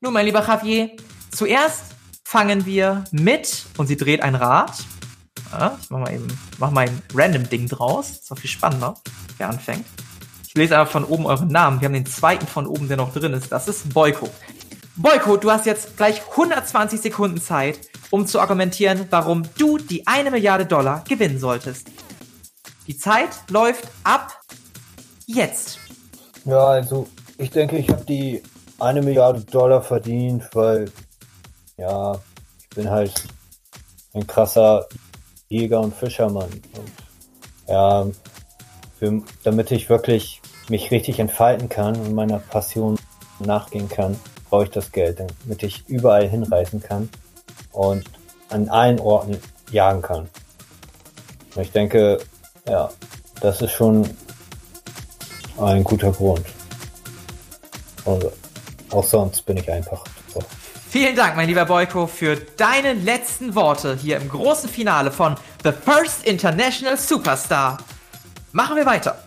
[0.00, 0.96] Nun, mein lieber Javier,
[1.36, 1.84] zuerst
[2.24, 4.72] fangen wir mit, und sie dreht ein Rad.
[5.52, 6.26] Ja, ich mach mal eben,
[6.58, 8.10] mach mal ein random Ding draus.
[8.10, 8.96] Ist doch viel spannender,
[9.38, 9.86] wer anfängt.
[10.48, 11.80] Ich lese einfach von oben euren Namen.
[11.80, 13.52] Wir haben den zweiten von oben, der noch drin ist.
[13.52, 14.28] Das ist Boyko.
[14.96, 17.78] Boyko, du hast jetzt gleich 120 Sekunden Zeit,
[18.10, 21.88] um zu argumentieren, warum du die eine Milliarde Dollar gewinnen solltest.
[22.86, 24.40] Die Zeit läuft ab
[25.26, 25.78] jetzt.
[26.44, 27.06] Ja, also
[27.36, 28.42] ich denke, ich habe die
[28.78, 30.86] eine Milliarde Dollar verdient, weil
[31.76, 32.18] ja,
[32.58, 33.12] ich bin halt
[34.14, 34.86] ein krasser
[35.48, 36.50] Jäger und Fischermann.
[36.50, 36.92] Und
[37.68, 38.06] ja,
[38.98, 42.98] für, damit ich wirklich mich richtig entfalten kann und meiner Passion
[43.38, 44.18] nachgehen kann,
[44.48, 47.08] brauche ich das Geld, damit ich überall hinreisen kann
[47.72, 48.04] und
[48.48, 49.38] an allen Orten
[49.70, 50.28] jagen kann.
[51.54, 52.18] Und ich denke,
[52.68, 52.90] ja,
[53.40, 54.08] das ist schon
[55.58, 56.46] ein guter Grund.
[58.04, 58.26] Und
[58.90, 60.40] auch sonst bin ich einfach so.
[60.98, 65.70] Vielen Dank, mein lieber Boyko, für deine letzten Worte hier im großen Finale von The
[65.70, 67.76] First International Superstar.
[68.52, 69.22] Machen wir weiter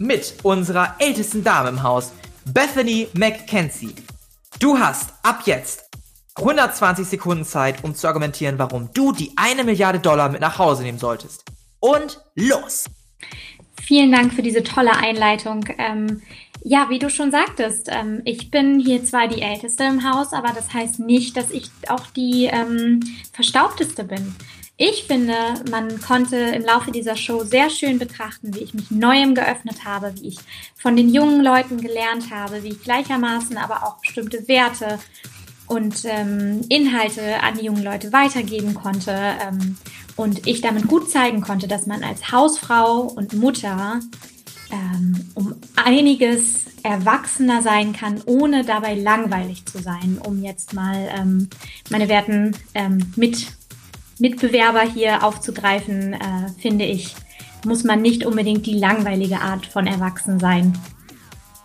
[0.00, 2.10] mit unserer ältesten Dame im Haus,
[2.46, 3.94] Bethany McKenzie.
[4.58, 5.84] Du hast ab jetzt
[6.34, 10.82] 120 Sekunden Zeit, um zu argumentieren, warum du die eine Milliarde Dollar mit nach Hause
[10.82, 11.44] nehmen solltest.
[11.78, 12.86] Und los!
[13.80, 15.64] Vielen Dank für diese tolle Einleitung.
[15.78, 16.22] Ähm,
[16.66, 20.48] ja, wie du schon sagtest, ähm, ich bin hier zwar die Älteste im Haus, aber
[20.54, 23.00] das heißt nicht, dass ich auch die ähm,
[23.32, 24.34] Verstaubteste bin.
[24.78, 25.34] Ich finde,
[25.70, 30.14] man konnte im Laufe dieser Show sehr schön betrachten, wie ich mich Neuem geöffnet habe,
[30.16, 30.38] wie ich
[30.74, 34.98] von den jungen Leuten gelernt habe, wie ich gleichermaßen aber auch bestimmte Werte
[35.66, 39.14] und ähm, Inhalte an die jungen Leute weitergeben konnte
[39.46, 39.76] ähm,
[40.16, 44.00] und ich damit gut zeigen konnte, dass man als Hausfrau und Mutter
[44.70, 51.48] ähm, um einiges erwachsener sein kann, ohne dabei langweilig zu sein, um jetzt mal ähm,
[51.90, 53.46] meine werten ähm, mit,
[54.18, 56.18] Mitbewerber hier aufzugreifen, äh,
[56.60, 57.14] finde ich,
[57.64, 60.78] muss man nicht unbedingt die langweilige Art von Erwachsen sein.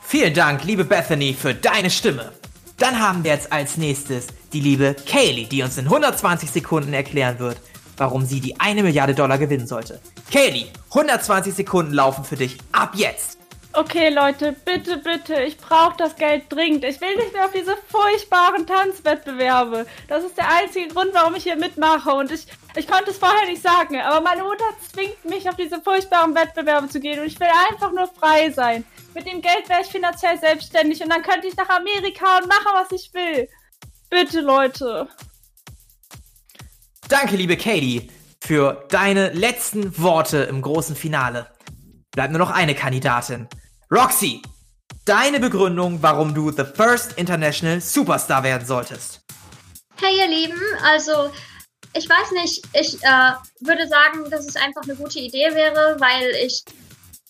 [0.02, 2.32] Vielen Dank, liebe Bethany, für deine Stimme.
[2.78, 7.40] Dann haben wir jetzt als nächstes die liebe Kaylee, die uns in 120 Sekunden erklären
[7.40, 7.58] wird,
[8.00, 10.00] warum sie die eine Milliarde Dollar gewinnen sollte.
[10.32, 13.40] Kaylee, 120 Sekunden laufen für dich ab jetzt.
[13.72, 16.84] Okay, Leute, bitte, bitte, ich brauche das Geld dringend.
[16.84, 19.86] Ich will nicht mehr auf diese furchtbaren Tanzwettbewerbe.
[20.08, 22.10] Das ist der einzige Grund, warum ich hier mitmache.
[22.10, 25.80] Und ich, ich konnte es vorher nicht sagen, aber meine Mutter zwingt mich, auf diese
[25.82, 27.20] furchtbaren Wettbewerbe zu gehen.
[27.20, 28.84] Und ich will einfach nur frei sein.
[29.14, 32.72] Mit dem Geld wäre ich finanziell selbstständig und dann könnte ich nach Amerika und machen,
[32.74, 33.48] was ich will.
[34.10, 35.08] Bitte, Leute.
[37.10, 38.08] Danke, liebe Katie,
[38.40, 41.48] für deine letzten Worte im großen Finale.
[42.12, 43.48] Bleibt nur noch eine Kandidatin.
[43.90, 44.44] Roxy,
[45.06, 49.22] deine Begründung, warum du The First International Superstar werden solltest.
[50.00, 51.32] Hey ihr Lieben, also
[51.96, 53.32] ich weiß nicht, ich äh,
[53.62, 56.64] würde sagen, dass es einfach eine gute Idee wäre, weil ich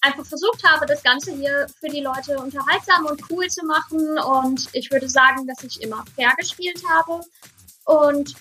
[0.01, 4.19] einfach versucht habe, das Ganze hier für die Leute unterhaltsam und cool zu machen.
[4.19, 7.21] Und ich würde sagen, dass ich immer fair gespielt habe.
[7.85, 8.35] Und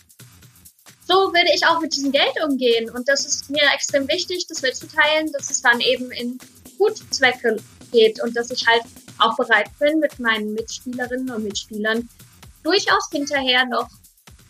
[1.08, 2.90] so würde ich auch mit diesem Geld umgehen.
[2.90, 6.38] Und das ist mir extrem wichtig, das mitzuteilen, dass es dann eben in
[6.76, 7.56] Gutzwecke
[7.90, 8.82] geht und dass ich halt
[9.18, 12.08] auch bereit bin, mit meinen Mitspielerinnen und Mitspielern
[12.62, 13.88] durchaus hinterher noch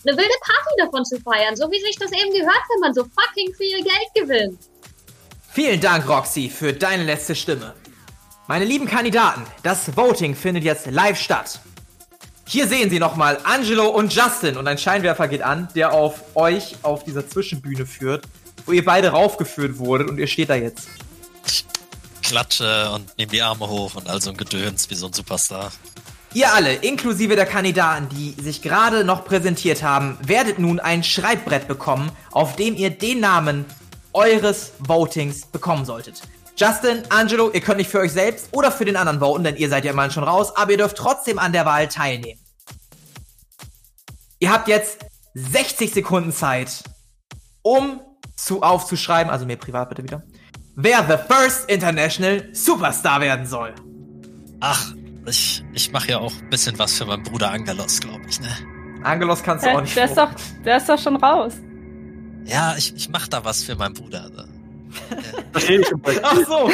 [0.04, 3.04] eine wilde Party davon zu feiern, so wie sich das eben gehört, wenn man so
[3.04, 4.58] fucking viel Geld gewinnt.
[5.52, 7.74] Vielen Dank, Roxy, für deine letzte Stimme.
[8.46, 11.60] Meine lieben Kandidaten, das Voting findet jetzt live statt.
[12.50, 16.76] Hier sehen Sie nochmal Angelo und Justin und ein Scheinwerfer geht an, der auf euch
[16.80, 18.24] auf dieser Zwischenbühne führt,
[18.64, 20.88] wo ihr beide raufgeführt wurdet und ihr steht da jetzt.
[21.46, 21.66] Ich
[22.22, 25.70] klatsche und nehme die Arme hoch und all so ein Gedöns wie so ein Superstar.
[26.32, 31.68] Ihr alle, inklusive der Kandidaten, die sich gerade noch präsentiert haben, werdet nun ein Schreibbrett
[31.68, 33.66] bekommen, auf dem ihr den Namen
[34.14, 36.22] eures Votings bekommen solltet.
[36.58, 39.68] Justin, Angelo, ihr könnt nicht für euch selbst oder für den anderen voten, denn ihr
[39.68, 42.40] seid ja immerhin schon raus, aber ihr dürft trotzdem an der Wahl teilnehmen.
[44.40, 46.82] Ihr habt jetzt 60 Sekunden Zeit,
[47.62, 48.00] um
[48.34, 50.24] zu aufzuschreiben, also mir privat bitte wieder,
[50.74, 53.72] wer the first international Superstar werden soll.
[54.58, 54.94] Ach,
[55.26, 58.48] ich, ich mache ja auch ein bisschen was für meinen Bruder Angelos, glaube ich, ne?
[59.04, 60.30] Angelos kannst du Der, auch nicht der, ist doch,
[60.64, 61.52] der ist doch schon raus.
[62.46, 64.24] Ja, ich, ich mache da was für meinen Bruder.
[64.24, 64.57] Also.
[65.52, 66.20] Verstehe ich komplett.
[66.22, 66.70] Ach so.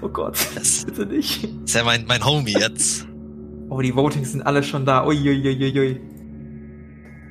[0.02, 1.44] oh Gott, Das bitte nicht.
[1.64, 3.06] ist ja mein, mein Homie jetzt.
[3.70, 5.06] Oh, die Votings sind alle schon da.
[5.06, 6.00] Uiuiuiui.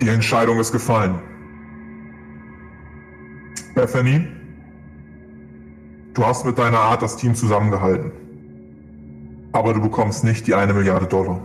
[0.02, 1.22] Die Entscheidung ist gefallen.
[3.76, 4.28] Bethany,
[6.14, 8.12] du hast mit deiner Art das Team zusammengehalten.
[9.54, 11.40] Aber du bekommst nicht die eine Milliarde Dollar.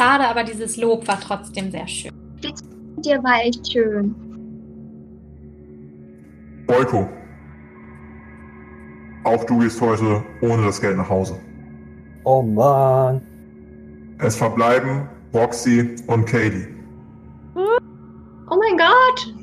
[0.00, 2.12] Schade, aber dieses Lob war trotzdem sehr schön.
[3.04, 4.14] Dir war echt schön.
[6.72, 7.06] Boyko,
[9.24, 11.38] auch du gehst heute ohne das Geld nach Hause.
[12.24, 13.20] Oh Mann.
[14.18, 16.66] Es verbleiben Roxy und Katie.
[17.54, 19.34] Oh mein Gott!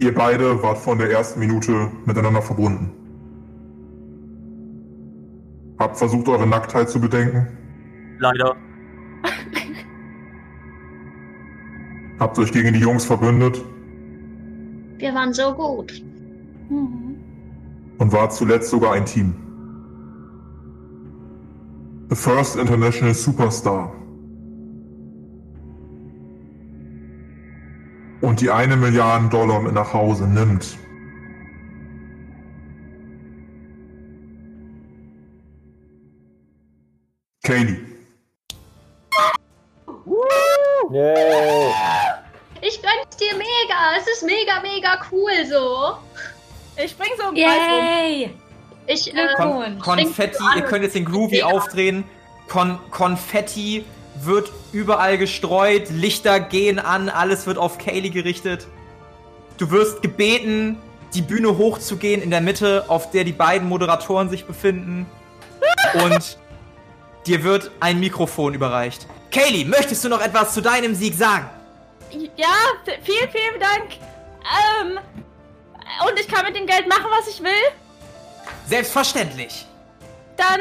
[0.00, 2.90] Ihr beide wart von der ersten Minute miteinander verbunden.
[5.78, 7.46] Habt versucht, eure Nacktheit zu bedenken.
[8.18, 8.56] Leider.
[12.18, 13.62] Habt euch gegen die Jungs verbündet
[14.98, 16.02] Wir waren so gut.
[16.68, 17.16] Mhm.
[17.98, 19.34] und wart zuletzt sogar ein Team.
[22.08, 23.92] The First International Superstar.
[28.20, 30.78] Und die eine Milliarde Dollar mit nach Hause nimmt.
[37.42, 37.78] Kaylee.
[40.90, 41.72] Yay.
[42.62, 43.96] Ich gönn's dir mega.
[43.98, 45.96] Es ist mega, mega cool so.
[46.76, 47.84] Ich spring so im Kreis rum.
[47.84, 48.30] Yay!
[48.86, 49.28] Ich, äh.
[49.36, 52.04] Kon Konfetti, ihr könnt jetzt den Groovy aufdrehen.
[52.48, 53.84] Kon Konfetti
[54.22, 58.66] wird überall gestreut, Lichter gehen an, alles wird auf Kaylee gerichtet.
[59.58, 60.78] Du wirst gebeten,
[61.14, 65.06] die Bühne hochzugehen in der Mitte, auf der die beiden Moderatoren sich befinden.
[66.04, 66.38] Und
[67.26, 69.06] dir wird ein Mikrofon überreicht.
[69.30, 71.48] Kaylee, möchtest du noch etwas zu deinem Sieg sagen?
[72.36, 72.54] Ja,
[73.02, 73.98] vielen, vielen Dank.
[74.80, 74.98] Ähm,
[76.08, 77.52] und ich kann mit dem Geld machen, was ich will.
[78.66, 79.66] Selbstverständlich.
[80.36, 80.60] Dann,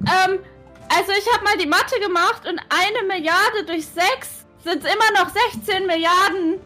[0.00, 0.40] ähm,
[0.88, 5.30] also ich habe mal die Mathe gemacht und eine Milliarde durch sechs sind immer noch
[5.54, 6.60] 16 Milliarden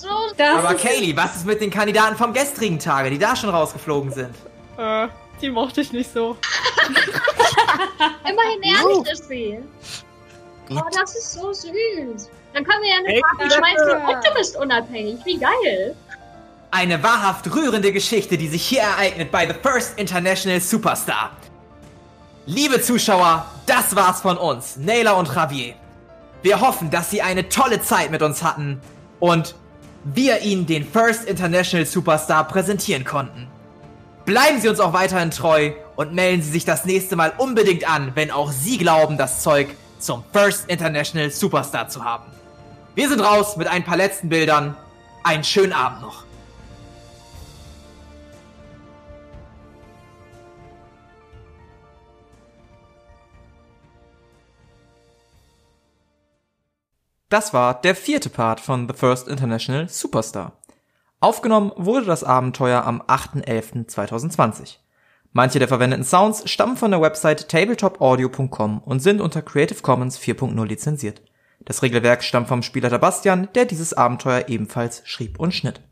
[0.00, 3.50] so Das Aber Kaylee, was ist mit den Kandidaten vom gestrigen Tage, die da schon
[3.50, 4.34] rausgeflogen sind?
[4.76, 5.08] Äh,
[5.40, 6.36] die mochte ich nicht so.
[8.28, 9.58] immerhin ehrlich ist sie.
[10.70, 12.28] Oh, das ist so süß.
[12.54, 15.18] Dann können wir ja eine Hey, Party schmeißen und du bist unabhängig.
[15.24, 15.96] Wie geil.
[16.70, 21.30] Eine wahrhaft rührende Geschichte, die sich hier ereignet bei The First International Superstar.
[22.46, 25.74] Liebe Zuschauer, das war's von uns, Naylor und Javier.
[26.42, 28.80] Wir hoffen, dass Sie eine tolle Zeit mit uns hatten
[29.20, 29.54] und
[30.14, 33.46] wir Ihnen den First International Superstar präsentieren konnten.
[34.24, 38.12] Bleiben Sie uns auch weiterhin treu und melden Sie sich das nächste Mal unbedingt an,
[38.14, 42.24] wenn auch Sie glauben, das Zeug zum First International Superstar zu haben.
[42.94, 44.76] Wir sind raus mit ein paar letzten Bildern.
[45.24, 46.27] Einen schönen Abend noch.
[57.28, 60.52] Das war der vierte Part von The First International Superstar.
[61.20, 64.76] Aufgenommen wurde das Abenteuer am 8.11.2020.
[65.32, 70.64] Manche der verwendeten Sounds stammen von der Website tabletopaudio.com und sind unter Creative Commons 4.0
[70.64, 71.20] lizenziert.
[71.60, 75.82] Das Regelwerk stammt vom Spielleiter Bastian, der dieses Abenteuer ebenfalls schrieb und schnitt.